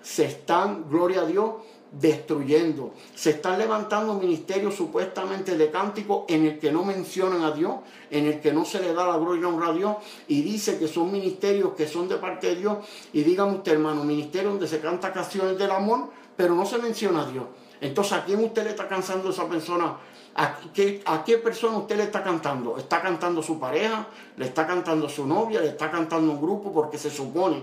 [0.03, 1.53] se están, gloria a Dios,
[1.93, 2.93] destruyendo.
[3.15, 7.77] Se están levantando ministerios supuestamente de cántico en el que no mencionan a Dios,
[8.11, 9.97] en el que no se le da la gloria y honra a Dios,
[10.27, 12.79] y dice que son ministerios que son de parte de Dios.
[13.13, 17.23] Y dígame usted, hermano, ministerio donde se canta canciones del amor, pero no se menciona
[17.23, 17.45] a Dios.
[17.81, 19.97] Entonces, ¿a quién usted le está cansando esa persona?
[20.35, 22.77] ¿A qué, ¿A qué persona usted le está cantando?
[22.77, 24.07] ¿Está cantando su pareja?
[24.37, 25.61] ¿Le está cantando su novia?
[25.61, 26.73] ¿Le está cantando un grupo?
[26.73, 27.63] Porque se supone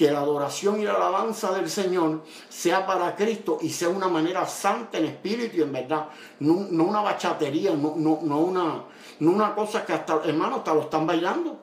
[0.00, 4.46] que la adoración y la alabanza del Señor sea para Cristo y sea una manera
[4.46, 6.06] santa en espíritu y en verdad,
[6.38, 8.84] no, una bachatería, no, una,
[9.18, 11.58] no una cosa que hasta, hermano, hasta lo están bailando.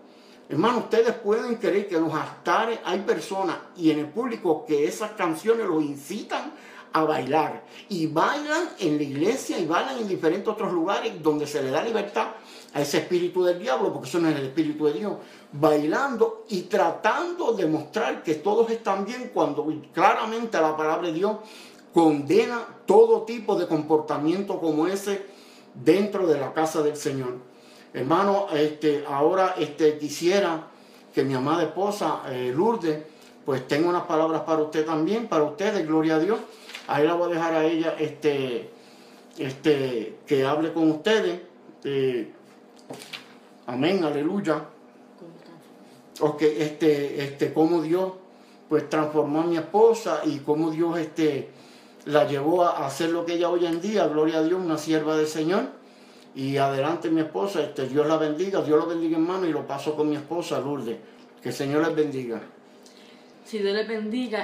[0.50, 4.86] Hermano, ustedes pueden creer que en los altares hay personas y en el público que
[4.86, 6.54] esas canciones los incitan
[6.94, 7.66] a bailar.
[7.90, 11.84] Y bailan en la iglesia y bailan en diferentes otros lugares donde se le da
[11.84, 12.28] libertad
[12.74, 15.14] a ese espíritu del diablo, porque eso no es el espíritu de Dios,
[15.52, 21.38] bailando y tratando de mostrar que todos están bien cuando claramente la palabra de Dios
[21.94, 25.26] condena todo tipo de comportamiento como ese
[25.74, 27.36] dentro de la casa del Señor.
[27.93, 30.67] Hermano, este, ahora este, quisiera
[31.13, 33.00] que mi amada esposa eh, Lourdes,
[33.45, 36.39] pues tenga unas palabras para usted también, para ustedes, gloria a Dios.
[36.88, 38.69] Ahí la voy a dejar a ella este,
[39.38, 41.39] este, que hable con ustedes.
[41.84, 42.32] Eh,
[43.65, 44.65] amén, aleluya.
[46.19, 48.13] Ok, este, este, cómo Dios
[48.69, 51.50] pues transformó a mi esposa y cómo Dios este,
[52.06, 55.15] la llevó a hacer lo que ella hoy en día, gloria a Dios, una sierva
[55.15, 55.77] del Señor.
[56.38, 59.95] Y adelante mi esposa, este, Dios la bendiga, Dios lo bendiga hermano y lo paso
[59.95, 60.95] con mi esposa Lourdes.
[61.41, 62.39] Que el Señor les bendiga.
[63.43, 64.43] Si Dios les bendiga,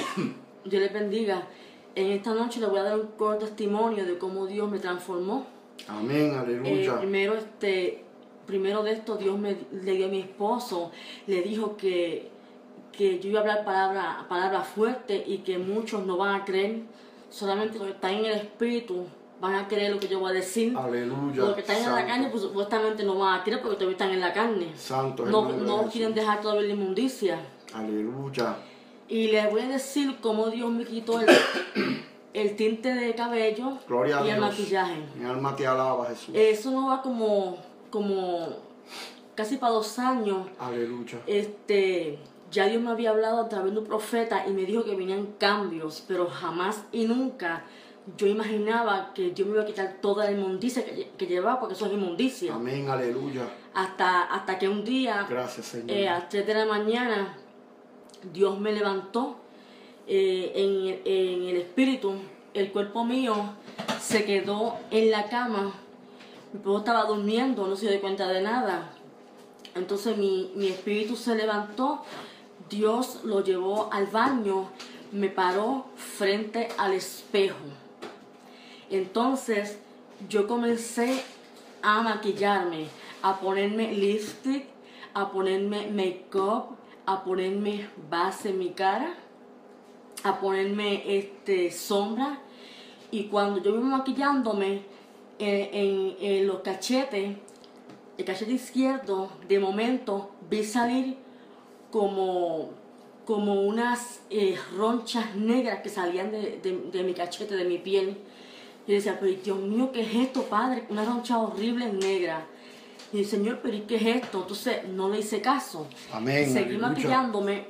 [0.64, 1.46] Dios les bendiga.
[1.94, 5.46] En esta noche les voy a dar un corto testimonio de cómo Dios me transformó.
[5.86, 6.94] Amén, aleluya.
[6.94, 8.02] Eh, primero, este,
[8.44, 10.90] primero de esto, Dios me, le dio a mi esposo,
[11.28, 12.28] le dijo que,
[12.90, 16.80] que yo iba a hablar palabras palabra fuertes y que muchos no van a creer,
[17.30, 19.06] solamente los que están en el espíritu
[19.40, 20.76] van a creer lo que yo voy a decir.
[20.76, 21.44] Aleluya.
[21.44, 24.10] Los que están en la carne, pues supuestamente no van a creer porque todavía están
[24.10, 24.72] en la carne.
[24.76, 27.40] Santo no no quieren dejar todavía la inmundicia.
[27.74, 28.56] Aleluya.
[29.08, 31.28] Y les voy a decir cómo Dios me quitó el,
[32.34, 35.02] el tinte de cabello Gloria y el maquillaje.
[35.16, 36.34] Mi alma te alaba, Jesús.
[36.34, 37.58] Eso no va como,
[37.90, 38.48] como
[39.34, 40.46] casi para dos años.
[40.58, 41.18] Aleluya.
[41.26, 42.18] Este,
[42.50, 45.34] ya Dios me había hablado a través de un profeta y me dijo que venían
[45.38, 47.64] cambios, pero jamás y nunca
[48.16, 51.74] yo imaginaba que Dios me iba a quitar toda la inmundicia que, que llevaba, porque
[51.74, 52.54] eso es inmundicia.
[52.54, 53.42] Amén, aleluya.
[53.74, 55.90] Hasta, hasta que un día Gracias, Señor.
[55.90, 57.36] eh, a las 3 de la mañana,
[58.32, 59.36] Dios me levantó
[60.06, 62.14] eh, en, en el espíritu.
[62.54, 63.34] El cuerpo mío
[64.00, 65.72] se quedó en la cama.
[66.52, 68.90] Mi esposo estaba durmiendo, no se dio cuenta de nada.
[69.76, 72.02] Entonces mi, mi espíritu se levantó.
[72.68, 74.68] Dios lo llevó al baño,
[75.12, 77.56] me paró frente al espejo.
[78.90, 79.78] Entonces
[80.28, 81.22] yo comencé
[81.82, 82.86] a maquillarme,
[83.22, 84.64] a ponerme lipstick,
[85.14, 86.76] a ponerme make-up,
[87.06, 89.14] a ponerme base en mi cara,
[90.24, 92.38] a ponerme este sombra.
[93.10, 94.82] Y cuando yo iba maquillándome
[95.38, 97.36] eh, en, en los cachetes,
[98.18, 101.16] el cachete izquierdo, de momento vi salir
[101.90, 102.70] como,
[103.24, 108.18] como unas eh, ronchas negras que salían de, de- de mi cachete, de mi piel.
[108.90, 110.84] Y decía, pero Dios mío, ¿qué es esto, Padre?
[110.88, 112.44] Una roncha horrible negra.
[113.12, 114.40] Y el Señor, pero ¿y qué es esto?
[114.40, 115.86] Entonces no le hice caso.
[116.12, 116.88] Amén, Seguí aleluya.
[116.88, 117.66] maquillándome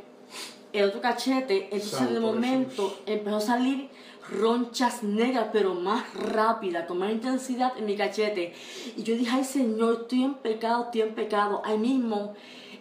[0.72, 1.64] el otro cachete.
[1.64, 3.02] Entonces Santo de momento Jesús.
[3.04, 3.90] empezó a salir
[4.30, 8.54] ronchas negras, pero más rápida, con más intensidad en mi cachete.
[8.96, 11.60] Y yo dije, ay Señor, estoy en pecado, estoy en pecado.
[11.66, 12.32] Ahí mismo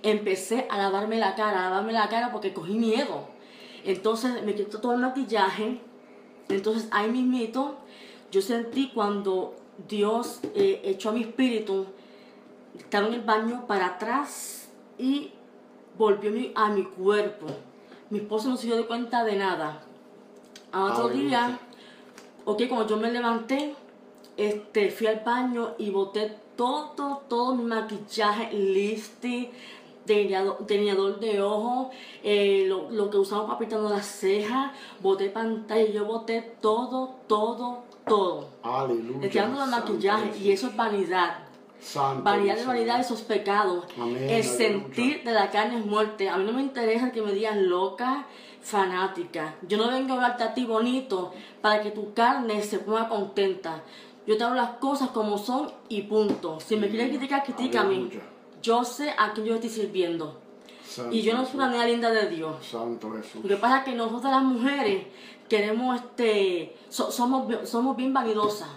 [0.01, 3.27] empecé a lavarme la cara, a lavarme la cara porque cogí miedo.
[3.83, 5.81] Entonces me quitó todo el maquillaje.
[6.47, 7.77] Entonces ahí mismito
[8.31, 9.55] yo sentí cuando
[9.87, 11.85] Dios eh, echó a mi espíritu,
[12.77, 15.31] estaba en el baño para atrás y
[15.97, 17.47] volvió mi- a mi cuerpo.
[18.09, 19.81] Mi esposo no se dio cuenta de nada.
[20.71, 21.59] A otro día,
[22.45, 23.75] ok, cuando yo me levanté,
[24.37, 29.51] este, fui al baño y boté todo, todo mi maquillaje, lipstick,
[30.05, 31.87] delineador, delineador de ojos,
[32.23, 37.83] eh, lo, lo que usamos para pintarnos las cejas, boté pantalla, yo boté todo, todo,
[38.09, 38.49] todo.
[38.63, 39.25] Aleluya.
[39.25, 41.39] Estoy hablando de Santo maquillaje y eso es vanidad.
[41.79, 43.85] Santo Vanidad de vanidad, esos pecados.
[43.97, 46.29] Amén, el sentir de la carne es muerte.
[46.29, 48.25] A mí no me interesa que me digan loca,
[48.61, 49.55] fanática.
[49.67, 53.83] Yo no vengo a hablarte a ti bonito para que tu carne se ponga contenta.
[54.27, 56.59] Yo te hablo las cosas como son y punto.
[56.59, 58.09] Si me quieres criticar, critícame.
[58.61, 60.37] Yo sé a quién yo estoy sirviendo.
[60.85, 62.65] Santo Y yo no soy una niña linda de Dios.
[62.65, 63.41] Santo Jesús.
[63.41, 65.05] Lo que pasa es que nosotras las mujeres
[65.49, 68.69] queremos, este, so- somos, somos bien vanidosas.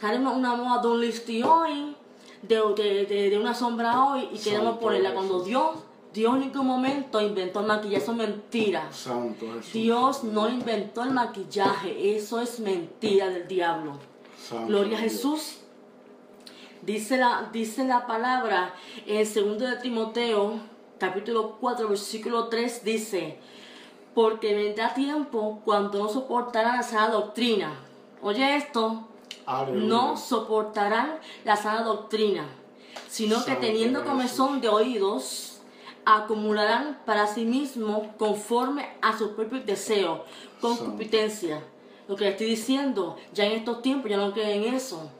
[0.00, 1.94] Sale una, una moda de un listi hoy,
[2.42, 5.10] de, de, de, de una sombra hoy, y queremos Santo ponerla.
[5.10, 5.26] Jesús.
[5.26, 5.70] Cuando Dios,
[6.12, 8.92] Dios en ningún momento inventó el maquillaje, eso es mentira.
[8.92, 9.72] Santo Jesús.
[9.72, 13.92] Dios no inventó el maquillaje, eso es mentira del diablo.
[14.38, 15.00] Santo Gloria a.
[15.00, 15.58] Jesús.
[16.82, 18.74] Dice la, dice la palabra
[19.06, 20.54] en 2 de Timoteo,
[20.98, 23.38] capítulo 4, versículo 3, dice,
[24.16, 27.74] porque vendrá tiempo cuando no soportarán la sana doctrina.
[28.22, 29.06] Oye esto,
[29.44, 29.86] Aleluya.
[29.86, 32.46] no soportarán la sana doctrina,
[33.10, 35.60] sino que teniendo comezón de oídos,
[36.06, 40.20] acumularán para sí mismos conforme a sus propios deseos,
[40.62, 41.62] concupiscencia.
[42.08, 45.10] Lo que estoy diciendo, ya en estos tiempos ya no creen en eso.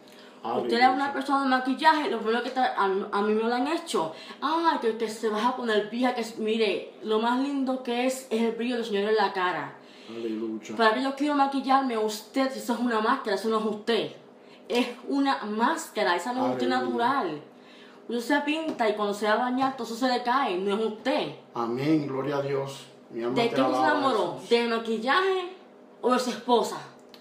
[0.55, 3.55] Usted es una persona de maquillaje, lo primero que está- a, a mí me lo
[3.55, 4.13] han hecho.
[4.41, 8.27] Ah, que, se va a poner vieja, que es- mire, lo más lindo que es
[8.31, 9.75] es el brillo del Señor en la cara.
[10.09, 10.77] Aleluya.
[10.77, 14.13] Para que yo quiero maquillarme, usted, si eso es una máscara, eso no es usted.
[14.69, 17.41] Es una máscara, esa no es usted natural.
[18.09, 20.77] Usted se pinta y cuando se va a bañar, todo eso se le cae, no
[20.77, 21.35] es usted.
[21.55, 22.87] Amén, gloria a Dios.
[23.11, 24.39] Mi ¿De qué se enamoró?
[24.49, 25.53] ¿De maquillaje
[26.03, 26.77] o de su esposa?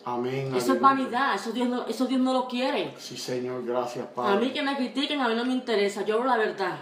[0.05, 0.53] Amén.
[0.55, 2.93] Eso es vanidad, eso Dios no, eso Dios no lo quiere.
[2.97, 4.33] Sí, Señor, gracias, Padre.
[4.33, 6.75] A mí que me critiquen, a mí no me interesa, yo hablo la verdad.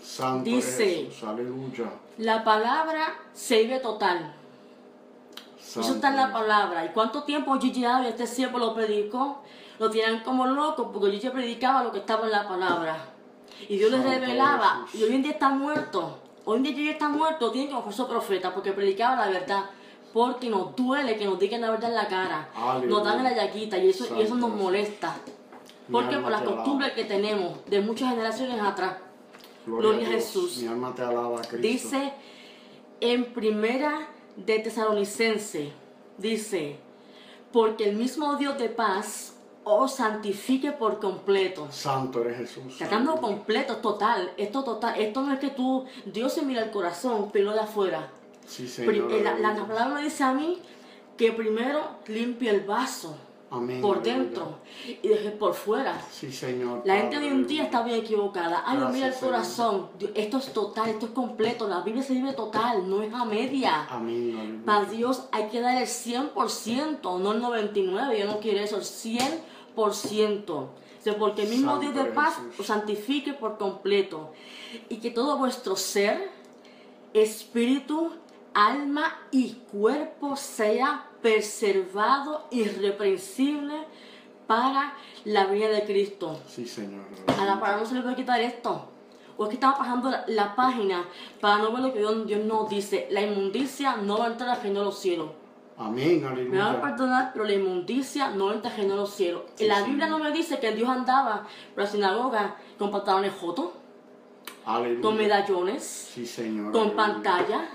[0.00, 1.90] Santo dice- Jesús, aleluya.
[2.18, 4.32] La palabra se vive total.
[5.58, 6.84] Eso Santo está en la palabra.
[6.84, 9.42] ¿Y cuánto tiempo Gigi Ávila, este siervo lo predicó?
[9.78, 12.96] Lo tiran como loco porque Gigi predicaba lo que estaba en la palabra.
[13.68, 14.84] Y Dios les Santo revelaba.
[14.86, 15.00] Jesús.
[15.00, 16.18] Y hoy en día está muerto.
[16.44, 17.50] Hoy en día Gigi está muerto.
[17.50, 19.64] Tiene que mejor su profeta porque predicaba la verdad.
[20.16, 22.48] Porque nos duele que nos digan la verdad en la cara.
[22.54, 22.88] Aleluya.
[22.88, 25.14] Nos dan en la llaguita y eso, y eso nos molesta.
[25.92, 28.96] Porque por las costumbres que tenemos de muchas generaciones atrás.
[29.66, 30.12] Gloria, Gloria a.
[30.12, 30.56] Jesús.
[30.62, 31.58] Mi alma te alaba, Cristo.
[31.58, 32.14] Dice
[33.00, 35.72] en primera de Tesalonicense,
[36.16, 36.78] dice,
[37.52, 41.68] porque el mismo Dios de paz os santifique por completo.
[41.70, 42.78] Santo eres Jesús.
[42.78, 47.28] Tratando completo, total, esto total, esto no es que tú, Dios se mira el corazón,
[47.34, 48.12] pero no de afuera.
[48.46, 49.12] Sí, Pri- Señor.
[49.22, 50.58] la, la- palabra me dice a mí
[51.16, 53.16] que primero limpie el vaso
[53.50, 53.80] Amén.
[53.80, 54.18] por aleluya.
[54.22, 54.58] dentro
[55.02, 56.00] y deje por fuera.
[56.12, 56.82] Sí, Señor.
[56.84, 58.62] La gente hoy en día está bien equivocada.
[58.66, 59.88] Ay, Dios, mira el Gracias, corazón.
[59.98, 61.66] Dios, Esto es total, esto es completo.
[61.68, 63.86] La Biblia se vive total, no es a media.
[63.90, 64.36] Amén.
[64.38, 64.64] aleluya.
[64.66, 68.18] Para Dios hay que dar el 100%, no el 99%.
[68.18, 70.50] Yo no quiero eso, el 100%.
[70.50, 70.68] O
[71.08, 72.60] sea, porque el mismo Santo Dios de paz Jesús.
[72.60, 74.32] os santifique por completo.
[74.88, 76.30] Y que todo vuestro ser,
[77.14, 78.10] espíritu,
[78.56, 83.74] alma y cuerpo sea preservado irreprensible
[84.46, 86.40] para la vida de Cristo.
[86.48, 87.04] Sí, Señor.
[87.38, 88.88] A la palabra no se le puede quitar esto.
[89.36, 91.04] O es que estamos pasando la, la página
[91.40, 93.06] para no ver lo que Dios, Dios nos dice.
[93.10, 95.30] La inmundicia no va a entrar al reino de los cielos.
[95.78, 96.22] Amén.
[96.50, 99.42] Me van a perdonar, pero la inmundicia no entra al reino de los cielos.
[99.56, 99.90] Sí, la sí.
[99.90, 103.72] Biblia no me dice que Dios andaba por la sinagoga con pantalones jotos,
[104.64, 105.02] Aleluya.
[105.02, 105.82] con medallones,
[106.14, 106.72] Sí, Señor.
[106.72, 106.96] con aleluya.
[106.96, 107.68] pantalla,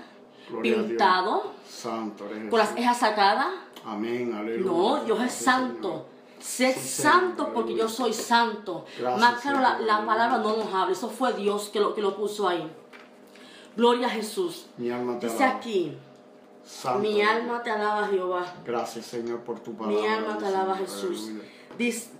[0.50, 3.48] Gloria pintado, Santo eres con las cejas sacadas.
[3.84, 4.32] Amén.
[4.34, 4.70] Aleluya.
[4.70, 6.06] No, Dios es santo.
[6.38, 6.78] Sí, Señor,
[7.12, 8.84] santo porque yo soy santo.
[8.98, 10.90] Gracias, Más claro, la, la palabra no nos habla.
[10.92, 12.68] Eso fue Dios que lo, que lo puso ahí.
[13.76, 14.66] Gloria a Jesús.
[14.76, 15.58] Mi alma te Dice alaba.
[15.58, 15.96] aquí,
[16.64, 18.44] Santo mi alma te alaba Jehová.
[18.64, 20.00] Gracias, Señor, por tu palabra.
[20.00, 20.88] Mi alma te alaba Señor.
[20.90, 21.22] Jesús.
[21.28, 21.48] Aleluya.
[21.78, 22.10] Dice,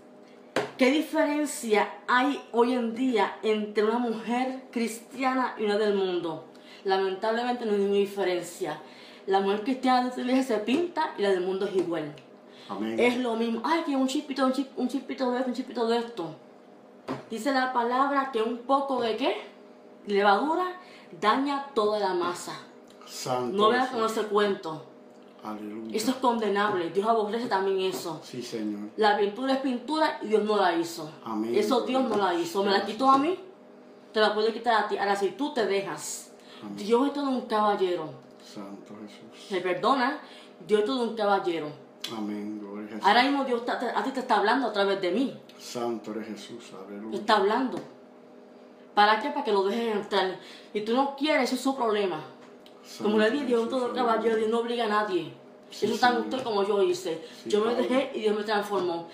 [0.79, 6.49] ¿qué diferencia hay hoy en día entre una mujer cristiana y una del mundo?
[6.85, 8.81] Lamentablemente no hay ninguna diferencia.
[9.27, 12.13] La mujer cristiana de la iglesia se pinta y la del mundo es igual.
[12.69, 12.99] Amén.
[12.99, 13.61] Es lo mismo.
[13.65, 16.35] Ay, que un chispito, un, chip- un chispito de esto, un chispito de esto.
[17.31, 19.37] Dice la palabra que un poco de qué?
[20.07, 20.65] Levadura
[21.21, 22.53] daña toda la masa.
[23.07, 24.87] Santo No veas con ese cuento.
[25.45, 25.97] Aleluya.
[25.97, 26.91] Eso es condenable.
[26.91, 28.21] Dios aborrece también eso.
[28.25, 28.91] Sí, Señor.
[28.97, 31.11] La pintura es pintura y Dios no la hizo.
[31.25, 31.55] Amén.
[31.55, 32.63] Eso Dios no la hizo.
[32.65, 33.37] Me la quitó a mí,
[34.13, 34.97] te la puede quitar a ti.
[34.97, 36.32] Ahora, si tú te dejas,
[36.77, 38.11] Dios es todo un caballero.
[38.45, 39.51] Santo Jesús.
[39.51, 40.19] Me perdona,
[40.67, 41.69] Dios es todo un caballero.
[42.17, 42.59] Amén.
[42.61, 43.07] Gloria a Jesús.
[43.07, 45.39] Ahora mismo Dios está- a ti te está hablando a través de mí.
[45.59, 46.65] Santo eres Jesús.
[46.71, 47.19] Te Aleluya.
[47.19, 47.79] está hablando.
[48.95, 49.31] ¿Para qué?
[49.31, 50.39] Para que lo dejes entrar.
[50.75, 52.21] Y tú no quieres, eso es su problema.
[53.01, 55.33] Como le dije, Dios es todo Jesús, caballero, Dios no obliga a nadie.
[55.71, 56.21] Sí, eso en Señor.
[56.23, 57.25] usted como yo hice.
[57.45, 59.09] Sí, yo me dejé y Dios me transformó.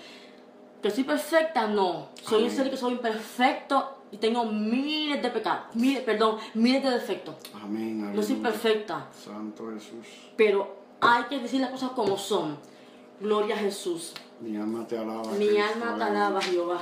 [0.81, 1.67] ¿Que soy perfecta?
[1.67, 2.09] No.
[2.23, 2.55] Soy en Amén.
[2.57, 5.75] serio que soy imperfecto y tengo miles de pecados.
[5.75, 7.35] Miles, perdón, miles de defectos.
[7.61, 7.99] Amén.
[8.15, 8.49] No soy aleluya.
[8.51, 9.07] perfecta.
[9.23, 10.07] Santo Jesús.
[10.35, 12.57] Pero hay que decir las cosas como son.
[13.19, 14.13] Gloria a Jesús.
[14.39, 15.31] Mi alma te alaba.
[15.33, 16.05] Mi Cristo, alma te aleluya.
[16.27, 16.79] alaba, Jehová.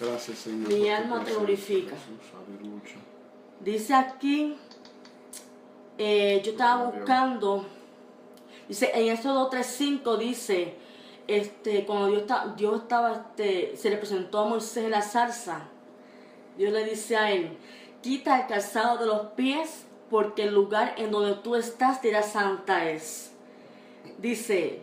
[0.00, 0.68] Gracias, Señor.
[0.72, 1.90] Mi alma te glorifica.
[1.90, 2.32] Jesús.
[2.34, 2.96] Aleluya.
[3.60, 4.56] Dice aquí,
[5.98, 7.64] eh, yo estaba buscando,
[8.68, 10.74] dice, en Éxodo 3.5 dice,
[11.28, 15.68] este, cuando Dios, está, Dios estaba, este, se le presentó a Moisés en la zarza,
[16.56, 17.56] Dios le dice a él,
[18.02, 22.88] quita el calzado de los pies, porque el lugar en donde tú estás dirá santa
[22.90, 23.32] es.
[24.18, 24.80] Dice,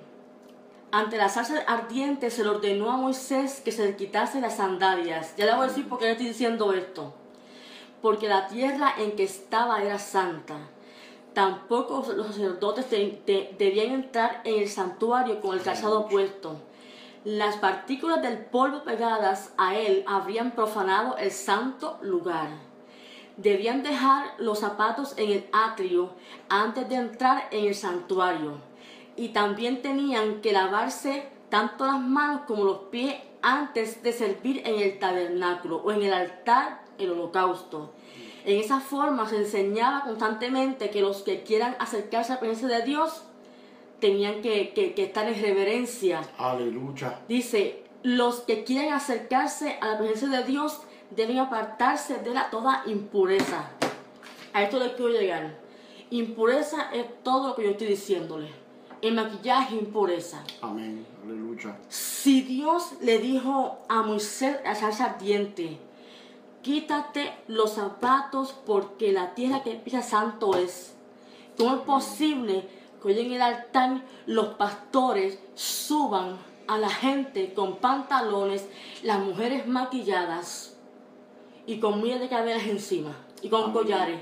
[0.91, 5.36] ante la zarza ardiente se le ordenó a Moisés que se le quitase las sandalias.
[5.38, 7.14] Ya le voy a decir por qué le estoy diciendo esto
[8.02, 10.56] porque la tierra en que estaba era santa.
[11.34, 16.56] Tampoco los sacerdotes de- de- debían entrar en el santuario con el calzado puesto.
[17.26, 22.48] Las partículas del polvo pegadas a él habrían profanado el santo lugar.
[23.36, 26.14] Debían dejar los zapatos en el atrio
[26.48, 28.62] antes de entrar en el santuario.
[29.18, 34.80] Y también tenían que lavarse tanto las manos como los pies antes de servir en
[34.80, 37.94] el tabernáculo o en el altar el holocausto.
[38.46, 42.86] En esa forma se enseñaba constantemente que los que quieran acercarse a la presencia de
[42.86, 43.24] Dios
[44.00, 46.22] tenían que, que, que estar en reverencia.
[46.38, 47.20] Aleluya.
[47.28, 50.82] Dice, los que quieren acercarse a la presencia de Dios
[51.12, 53.72] deben apartarse de la toda impureza.
[54.54, 55.60] A esto le quiero llegar.
[56.12, 58.50] Impureza es todo lo que yo estoy diciéndole.
[59.02, 60.43] El maquillaje es impureza.
[60.62, 61.06] Amén.
[61.24, 61.78] Aleluya.
[61.88, 65.78] Si Dios le dijo a Moisés a salsa ardiente,
[66.62, 70.95] quítate los zapatos porque la tierra que empieza santo es.
[71.58, 72.68] ¿Cómo es posible
[73.02, 76.38] que hoy en el altar los pastores suban
[76.68, 78.68] a la gente con pantalones,
[79.04, 80.76] las mujeres maquilladas
[81.66, 83.74] y con miles de cadenas encima y con Amén.
[83.74, 84.20] collares?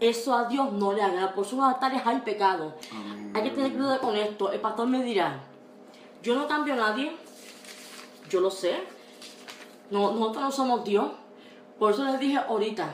[0.00, 1.34] Eso a Dios no le agrada.
[1.34, 2.74] Por sus altares hay pecado.
[2.92, 3.32] Amén.
[3.34, 4.50] Hay que tener cuidado con esto.
[4.50, 5.40] El pastor me dirá,
[6.22, 7.16] yo no cambio a nadie,
[8.28, 8.82] yo lo sé.
[9.90, 11.06] No, nosotros no somos Dios.
[11.78, 12.92] Por eso les dije ahorita,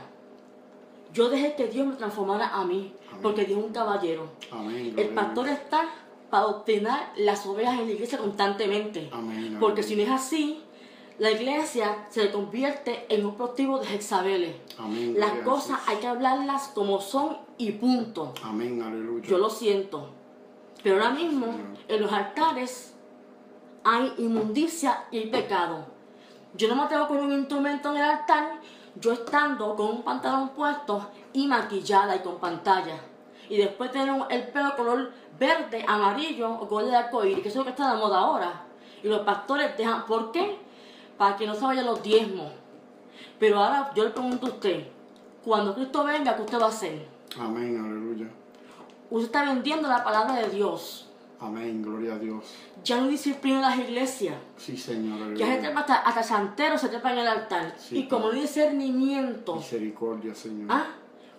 [1.12, 2.92] yo dejé que Dios me transformara a mí.
[3.20, 4.28] Porque Dios es un caballero.
[4.50, 4.94] Amén.
[4.96, 5.88] El pastor está
[6.30, 9.08] para obtener las ovejas en la iglesia constantemente.
[9.12, 9.56] Amén.
[9.60, 10.62] Porque si no es así,
[11.18, 14.56] la iglesia se convierte en un productivo de Jezabel.
[15.16, 18.32] Las cosas hay que hablarlas como son y punto.
[18.42, 18.80] Amén.
[18.80, 19.28] Aleluya.
[19.28, 20.10] Yo lo siento.
[20.82, 21.46] Pero ahora mismo
[21.88, 22.94] en los altares
[23.84, 25.86] hay inmundicia y pecado.
[26.54, 28.59] Yo no me atrevo con un instrumento en el altar,
[28.96, 32.96] yo estando con un pantalón puesto y maquillada y con pantalla.
[33.48, 37.64] Y después tener el pelo color verde, amarillo o color de arcoíris, que eso es
[37.64, 38.62] lo que está de moda ahora.
[39.02, 40.58] Y los pastores dejan, ¿por qué?
[41.18, 42.52] Para que no se vayan los diezmos.
[43.38, 44.86] Pero ahora yo le pregunto a usted,
[45.44, 47.08] cuando Cristo venga, ¿qué usted va a hacer?
[47.38, 47.82] Amén.
[47.82, 48.30] Aleluya.
[49.10, 51.09] Usted está vendiendo la palabra de Dios.
[51.40, 51.82] Amén.
[51.82, 52.44] Gloria a Dios.
[52.84, 54.36] Ya no hay disciplina en las iglesias.
[54.56, 55.34] Sí, Señor.
[55.36, 57.74] Ya se trepa hasta, hasta santero se trepa en el altar.
[57.78, 60.66] Sí, y como no discernimiento, Misericordia, Señor.
[60.70, 60.86] ¿ah?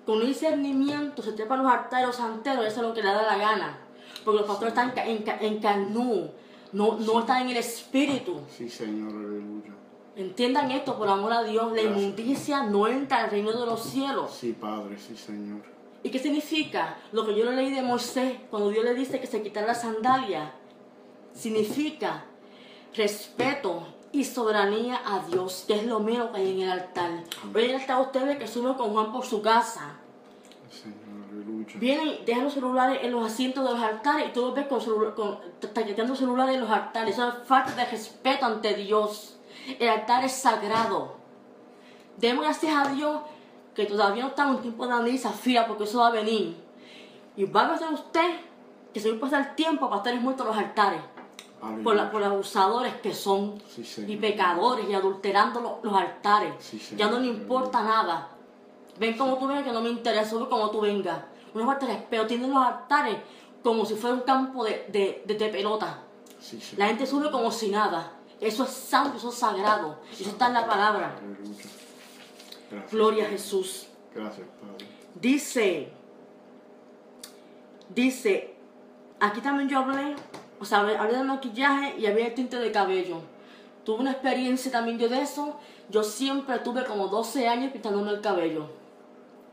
[0.06, 3.22] con no discernimiento se trepan los altares los santeros, eso es lo que le da
[3.22, 3.78] la gana.
[4.26, 6.32] Porque los pastores están en, ca- en carnú,
[6.74, 8.40] no, no están en el espíritu.
[8.50, 9.10] Sí, Señor.
[9.12, 9.72] Aleluya.
[10.16, 11.98] Entiendan esto, por amor a Dios, la Gracias.
[11.98, 14.32] inmundicia no entra al reino de los cielos.
[14.32, 14.98] Sí, Padre.
[14.98, 15.62] Sí, Señor.
[16.04, 16.98] ¿Y qué significa?
[17.12, 19.76] Lo que yo le leí de Moisés, cuando Dios le dice que se quitara la
[19.76, 20.54] sandalia,
[21.34, 22.26] significa
[22.96, 27.12] respeto y soberanía a Dios, que es lo menos que hay en el altar.
[27.54, 29.98] Hoy en el altar usted ve que sube con Juan por su casa.
[31.76, 34.82] Vienen, dejan los celulares en los asientos de los altares y tú los ves con,
[35.14, 35.40] con
[35.74, 37.14] taqueteando celulares en los altares.
[37.14, 39.38] Eso es falta de respeto ante Dios.
[39.80, 41.16] El altar es sagrado.
[42.18, 43.22] Demos gracias a Dios
[43.76, 46.56] que todavía no estamos en tiempo de y Zafira porque eso va a venir.
[47.38, 48.40] Y va a ser usted
[48.94, 51.02] que se va a pasar el tiempo para estar muertos los altares.
[51.62, 51.84] Aleluya.
[51.84, 56.54] Por, la- por los abusadores que son Sí, y pecadores y adulterando lo- los altares.
[56.60, 58.30] Sí, ya no le importa nada.
[59.00, 61.20] Ven como tú vengas que no me interesa, ve como tú vengas.
[61.54, 62.28] Una falta de respeto.
[62.28, 63.18] Tienen los altares
[63.64, 66.00] como si fuera un campo de, de, de- de pelota.
[66.40, 66.60] Sí.
[66.78, 68.12] La gente sube como si nada.
[68.40, 70.00] Eso es santo, eso es sagrado.
[70.12, 71.16] Eso está en la palabra.
[71.20, 71.64] Aleluya.
[72.72, 72.92] Gracias.
[72.92, 73.88] Gloria a Jesús.
[74.16, 74.88] Gracias, Padre.
[75.16, 75.90] Dice,
[77.94, 78.54] dice,
[79.20, 80.16] aquí también yo hablé,
[80.60, 83.18] o sea, hablé del maquillaje y había el tinte de cabello.
[83.84, 85.60] Tuve una experiencia también yo de eso.
[85.90, 88.68] Yo siempre tuve como 12 años pintándome el cabello.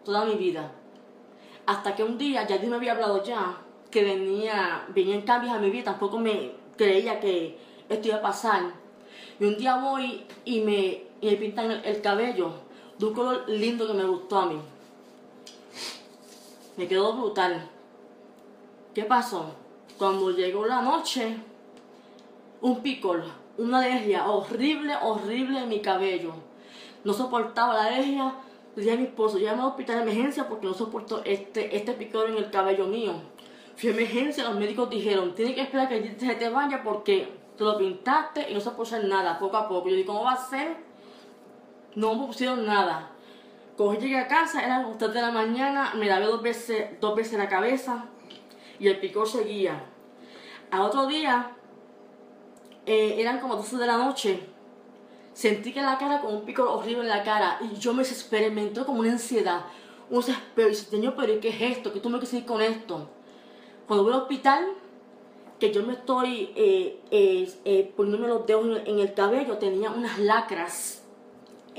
[0.05, 0.71] Toda mi vida.
[1.67, 3.59] Hasta que un día, ya Dios me había hablado ya,
[3.91, 5.85] que venía, venían cambios a mi vida.
[5.85, 7.59] Tampoco me creía que
[7.89, 8.63] esto iba a pasar.
[9.41, 12.68] Y un día voy y me, y me pintan el, el cabello
[12.99, 14.61] de un color lindo que me gustó a mí.
[16.77, 17.69] Me quedó brutal.
[18.95, 19.55] ¿Qué pasó?
[19.97, 21.37] Cuando llegó la noche,
[22.61, 23.25] un picor,
[23.57, 26.35] una alergia horrible, horrible en mi cabello.
[27.05, 28.35] No soportaba la alergia.
[28.75, 31.93] Le dije a mi esposo, llévame al hospital de emergencia porque no soporto este, este
[31.95, 33.13] picor en el cabello mío.
[33.77, 37.65] Fui a emergencia, los médicos dijeron, tienes que esperar que se te vaya porque te
[37.65, 39.89] lo pintaste y no hacer nada, poco a poco.
[39.89, 40.88] Yo digo, ¿cómo va a ser?
[41.99, 43.11] No me pusieron nada.
[43.77, 47.17] Cogí, llegué a casa, eran las 3 de la mañana, me lavé dos veces, dos
[47.17, 48.05] veces la cabeza
[48.79, 49.83] y el picor seguía.
[50.71, 51.57] Al otro día,
[52.87, 54.39] eh, eran como 12 de la noche,
[55.33, 58.49] sentí que la cara con un picor horrible en la cara y yo me desesperé,
[58.49, 59.63] me entró como una ansiedad,
[60.09, 60.69] un desespero.
[60.69, 61.93] Y Señor, pero ¿qué es esto?
[61.93, 63.11] ¿Qué tú me quieres con esto?
[63.89, 64.69] Cuando voy al hospital,
[65.59, 69.91] que yo me estoy eh, eh, eh, poniéndome los dedos en, en el cabello, tenía
[69.91, 71.08] unas lacras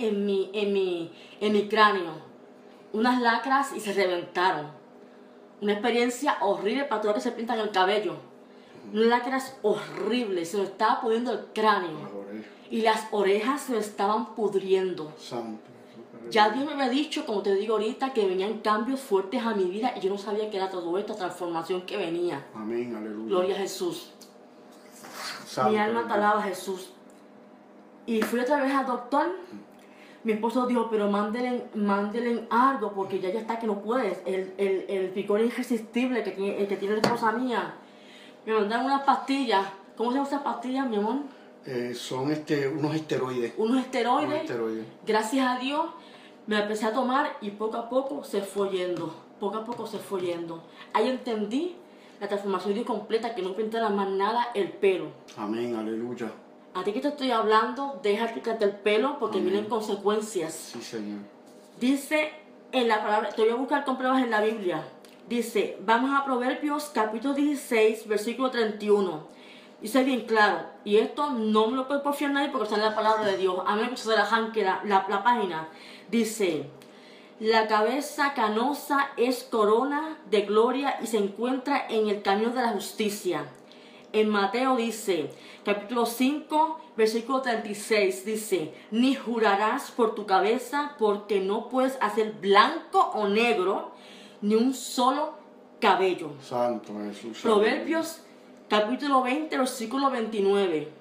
[0.08, 2.14] en mi, en mi, en mi cráneo.
[2.94, 4.68] Unas lacras y se reventaron.
[5.62, 8.16] Una experiencia horrible para todos los que se pintan el cabello.
[8.94, 12.10] Unas lacras horribles, se me estaba pudriendo el cráneo.
[12.72, 15.14] Y las orejas se me estaban pudriendo.
[15.18, 15.70] Santo.
[16.30, 19.64] Ya Dios me había dicho, como te digo ahorita, que venían cambios fuertes a mi
[19.64, 22.46] vida y yo no sabía que era todo esto, transformación que venía.
[22.54, 23.28] Amén, aleluya.
[23.28, 24.12] Gloria a Jesús.
[25.46, 26.92] Santo, Mi alma alaba a Jesús.
[28.06, 29.28] Y fui otra vez al doctor.
[30.24, 34.20] Mi esposo dijo, pero mándele, mándele algo porque ya ya está que no puedes.
[34.26, 37.76] El, el, el picor irresistible que tiene, el que tiene la esposa mía.
[38.46, 39.66] Me mandaron unas pastillas.
[39.96, 41.18] ¿Cómo se llaman esas pastillas, mi amor?
[41.66, 43.54] Eh, son este, unos esteroides.
[43.58, 44.50] Unos esteroides.
[45.06, 45.86] Gracias a Dios
[46.50, 49.14] me la empecé a tomar y poco a poco se fue yendo.
[49.40, 50.64] Poco a poco se fue yendo.
[50.94, 51.76] Ahí entendí
[52.20, 55.12] la transformación de Dios completa, que no pintara más nada el pelo.
[55.38, 56.32] Amén, aleluya.
[56.74, 59.52] A ti que te estoy hablando, deja quitarte el pelo porque Amén.
[59.52, 60.54] vienen consecuencias.
[60.54, 61.20] Sí, Señor.
[61.80, 62.32] Dice
[62.72, 64.84] en la palabra, te voy a buscar con pruebas en la Biblia.
[65.28, 69.28] Dice, vamos a Proverbios capítulo 16, versículo 31.
[69.82, 72.96] Dice bien claro, y esto no me lo puede porfiar nadie porque está en la
[72.96, 73.60] palabra de Dios.
[73.66, 75.70] A mí me que la, la, la página.
[76.12, 76.66] Dice,
[77.40, 82.70] la cabeza canosa es corona de gloria y se encuentra en el camino de la
[82.70, 83.46] justicia.
[84.12, 85.30] En Mateo dice,
[85.64, 93.12] capítulo 5, versículo 36, dice, ni jurarás por tu cabeza porque no puedes hacer blanco
[93.14, 93.92] o negro
[94.42, 95.34] ni un solo
[95.80, 96.32] cabello.
[96.42, 97.40] Santo Jesús.
[97.42, 98.22] Proverbios
[98.68, 100.92] capítulo 20, versículo 29.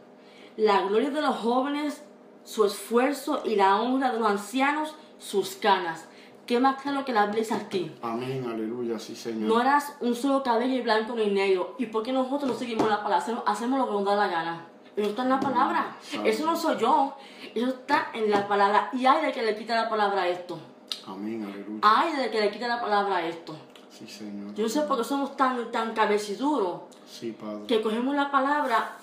[0.57, 2.03] La gloria de los jóvenes,
[2.45, 6.08] su esfuerzo y la honra de los ancianos, sus canas.
[6.49, 7.93] ¿Qué más claro que la Biblia dice aquí?
[8.01, 9.49] Amén, aleluya, sí, Señor.
[9.51, 11.75] No harás un solo cabello y blanco ni negro.
[11.79, 13.19] ¿Y por qué nosotros no seguimos la palabra?
[13.19, 14.67] Hacemos, hacemos lo que nos da la gana.
[14.97, 15.97] Eso está en la palabra.
[16.25, 17.15] Eso no soy yo.
[17.55, 18.89] Eso está en la palabra.
[18.95, 20.59] Y hay de que le quita la palabra a esto.
[21.07, 21.81] Amén, aleluya.
[21.83, 23.55] Hay de que le quita la palabra a esto.
[23.91, 24.55] Sí, Señor.
[24.55, 27.67] Yo no sé por qué somos tan, tan cabeciduros Sí, Padre.
[27.67, 28.97] que cogemos la palabra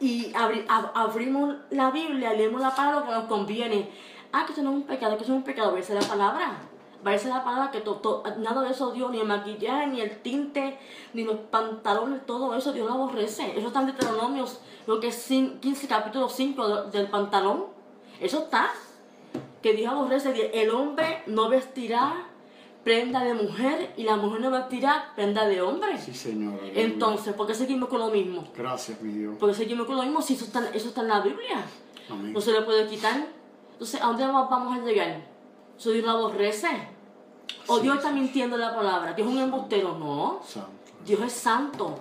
[0.00, 3.90] y abri- ab- abrimos la Biblia, leemos la palabra que nos conviene.
[4.32, 5.82] Ah, que eso no es un pecado, que eso no es un pecado, va a
[5.82, 6.58] ser la palabra.
[7.06, 9.86] Va a ser la palabra que to- to- nada de eso Dios, ni el maquillaje,
[9.86, 10.78] ni el tinte,
[11.14, 13.56] ni los pantalones, todo eso Dios lo aborrece.
[13.56, 17.66] Eso está en Deuteronomios, lo que es cin- 15 capítulo 5 de- del pantalón.
[18.20, 18.70] Eso está.
[19.62, 22.26] Que Dios aborrece, el hombre no vestirá
[22.84, 25.98] prenda de mujer y la mujer no vestirá prenda de hombre.
[25.98, 26.58] Sí, Señor.
[26.60, 26.82] aleluya.
[26.82, 28.44] Entonces, ¿por qué seguimos con lo mismo?
[28.56, 29.36] Gracias, mi Dios.
[29.38, 31.64] Porque seguimos con lo mismo si eso está, eso está en la Biblia.
[32.10, 32.32] Amén.
[32.32, 33.26] No se le puede quitar.
[33.78, 35.20] Entonces, ¿a dónde vamos a llegar?
[35.78, 36.66] ¿Eso Dios lo aborrece?
[37.68, 39.12] ¿O Dios está mintiendo en la palabra?
[39.12, 39.96] ¿Dios es un embustero?
[39.96, 40.40] No.
[40.44, 40.68] Santo.
[41.06, 41.94] Dios es santo.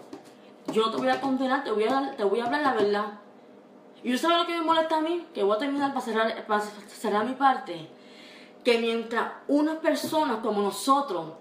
[0.73, 3.05] Yo no te voy a condenar, te voy a, te voy a hablar la verdad.
[4.03, 5.27] ¿Y tú sabes lo que me molesta a mí?
[5.35, 7.87] Que voy a terminar para cerrar, para cerrar mi parte.
[8.63, 11.33] Que mientras unas personas como nosotros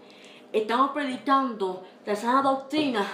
[0.53, 3.07] estamos predicando la sana doctrina,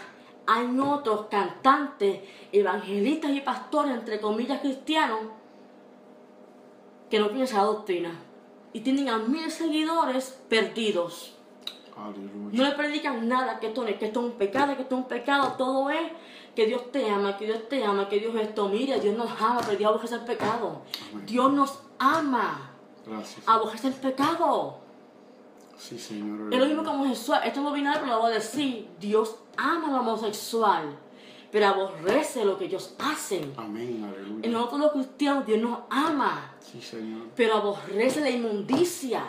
[0.48, 2.20] hay otros cantantes,
[2.50, 5.20] evangelistas y pastores, entre comillas cristianos,
[7.12, 8.10] que no tienen esa doctrina.
[8.72, 11.34] Y tienen a mil seguidores perdidos.
[11.94, 12.56] Aleluya.
[12.56, 15.08] No le predican nada que esto, que esto es un pecado, que esto es un
[15.08, 15.52] pecado.
[15.58, 16.10] Todo es
[16.56, 18.66] que Dios te ama, que Dios te ama, que Dios esto.
[18.70, 20.80] Mire, Dios nos ama, pero Dios aborrece el pecado.
[21.12, 21.26] Amén.
[21.26, 22.70] Dios nos ama,
[23.06, 23.46] Gracias.
[23.46, 24.78] aborrece el pecado.
[25.76, 26.50] Sí, Señor.
[26.50, 27.42] Es lo mismo que homosexual.
[27.44, 28.88] Esto no viene a pero lo voy a decir.
[28.98, 30.98] Dios ama al homosexual,
[31.53, 33.53] pero aborrece lo que ellos hacen.
[33.57, 34.48] Amén, En aleluya.
[34.50, 37.28] nosotros los cristianos, Dios nos ama, Sí, Señor.
[37.36, 39.22] pero aborrece la inmundicia.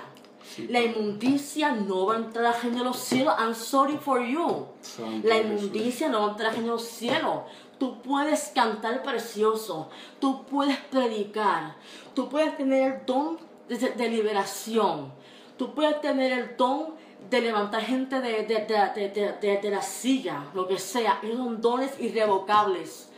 [0.55, 3.34] Sí, La inmundicia no va a entrar al reino de los cielos.
[3.39, 4.65] I'm sorry for you.
[4.82, 5.51] Santo La Jesús.
[5.51, 7.39] inmundicia no va a entrar al reino de los cielos.
[7.80, 9.89] Tú puedes cantar precioso.
[10.19, 11.76] Tú puedes predicar.
[12.13, 13.38] Tú puedes tener el don
[13.69, 15.11] de, de liberación.
[15.57, 16.93] Tú puedes tener el don
[17.30, 21.19] de levantar gente de, de, de, de, la silla, lo que sea.
[21.24, 23.09] Esos son dones irrevocables.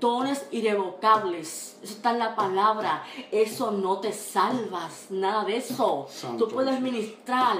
[0.00, 1.78] Dones irrevocables.
[1.82, 3.04] Eso está en la palabra.
[3.30, 5.06] Eso no te salvas.
[5.10, 6.06] Nada de eso.
[6.10, 7.56] Santo Tú puedes ministrar,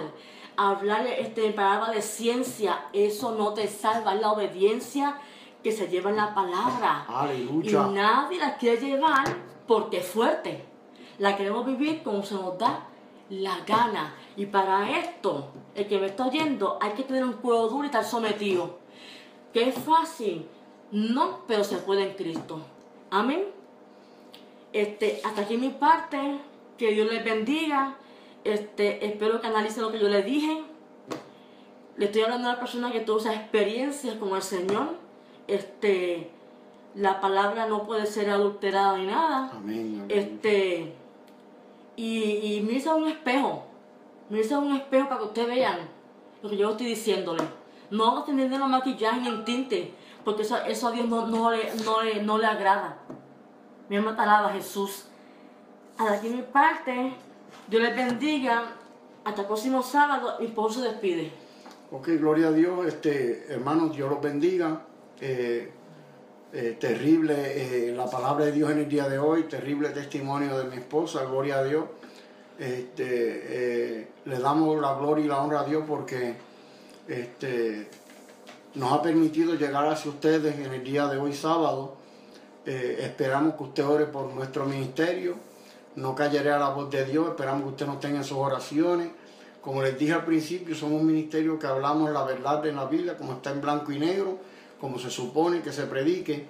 [0.56, 2.86] hablar este, en palabra de ciencia.
[2.92, 4.14] Eso no te salva.
[4.14, 5.18] Es la obediencia
[5.62, 7.06] que se lleva en la palabra.
[7.62, 9.24] Y nadie la quiere llevar
[9.66, 10.64] porque es fuerte.
[11.18, 12.88] La queremos vivir como se nos da
[13.30, 14.14] la gana.
[14.36, 17.86] Y para esto, el que me está oyendo, hay que tener un cuero duro y
[17.86, 18.78] estar sometido.
[19.52, 20.46] ¿Que es fácil?
[20.90, 22.60] No, pero se puede en Cristo.
[23.10, 23.44] Amén.
[24.72, 26.40] Este, hasta aquí mi parte.
[26.78, 27.96] Que Dios les bendiga.
[28.42, 30.62] Este, espero que analicen lo que yo les dije.
[31.96, 34.96] Le estoy hablando a una persona que tuvo esas experiencias con el Señor.
[35.46, 36.30] este,
[36.94, 39.50] la palabra no puede ser adulterada ni nada.
[39.52, 40.00] Amén.
[40.02, 40.06] amén.
[40.08, 40.94] Este,
[41.96, 43.64] y, y a un espejo,
[44.28, 45.78] mírese a un espejo para que ustedes vean
[46.42, 47.42] lo que yo estoy diciéndole.
[47.90, 51.74] No teniendo los maquillaje ni el tinte, porque eso, eso a Dios no, no, le,
[51.84, 52.98] no, le, no le agrada.
[53.88, 55.06] Mi alma alaba, Jesús.
[55.98, 57.12] A aquí mi parte,
[57.68, 58.64] Dios les bendiga.
[59.24, 61.30] Hasta el próximo sábado, mi esposo se despide.
[61.90, 64.82] Ok, gloria a Dios, este, hermanos, Dios los bendiga.
[65.20, 65.72] Eh,
[66.56, 67.34] eh, terrible
[67.88, 71.24] eh, la palabra de Dios en el día de hoy, terrible testimonio de mi esposa,
[71.24, 71.84] gloria a Dios.
[72.56, 76.36] Este, eh, le damos la gloria y la honra a Dios porque
[77.08, 77.88] este,
[78.76, 81.96] nos ha permitido llegar hacia ustedes en el día de hoy sábado.
[82.64, 85.34] Esperamos que usted ore por nuestro ministerio.
[85.96, 87.30] No callaré a la voz de Dios.
[87.30, 89.08] Esperamos que usted nos tenga en sus oraciones.
[89.60, 93.16] Como les dije al principio, somos un ministerio que hablamos la verdad de la Biblia,
[93.16, 94.38] como está en blanco y negro,
[94.80, 96.44] como se supone que se predique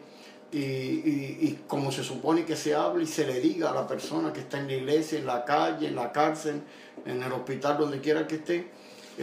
[0.53, 3.87] y, y, y como se supone que se hable y se le diga a la
[3.87, 6.62] persona que está en la iglesia, en la calle, en la cárcel,
[7.05, 8.70] en el hospital, donde quiera que esté.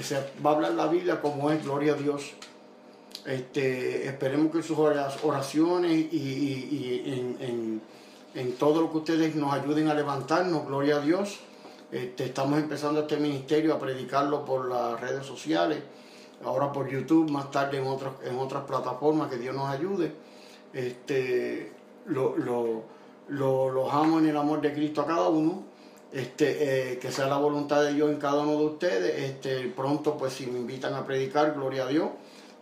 [0.01, 2.31] se va a hablar la Biblia como es, gloria a Dios.
[3.25, 7.81] Este, esperemos que sus oraciones y, y- y en, en-
[8.33, 11.39] en todo lo que ustedes nos ayuden a levantarnos, gloria a Dios.
[11.91, 15.79] Este, estamos empezando este ministerio a predicarlo por las redes sociales,
[16.45, 20.13] ahora por YouTube, más tarde en otras, en otras plataformas, que Dios nos ayude.
[20.73, 21.71] Este,
[22.05, 22.83] lo, lo,
[23.29, 25.63] lo- los amo en el amor de Cristo a cada uno.
[26.11, 29.19] Este, eh, que sea la voluntad de Dios en cada uno de ustedes.
[29.29, 32.09] Este, pronto, pues, si me invitan a predicar, gloria a Dios.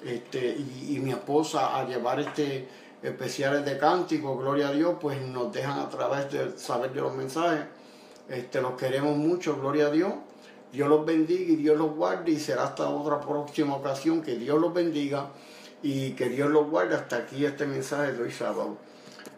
[0.06, 2.68] Este, y, y mi esposa a llevar este
[3.02, 7.14] especiales de cántico, gloria a Dios, pues nos dejan a través de saber de los
[7.14, 7.62] mensajes.
[8.28, 10.14] Este, los queremos mucho, gloria a Dios.
[10.72, 14.60] Dios los bendiga y Dios los guarde y será hasta otra próxima ocasión que Dios
[14.60, 15.30] los bendiga
[15.82, 18.78] y que Dios los guarde hasta aquí este mensaje de hoy sábado.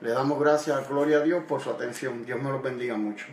[0.01, 2.25] Le damos gracias, gloria a Dios por su atención.
[2.25, 3.25] Dios me los bendiga mucho.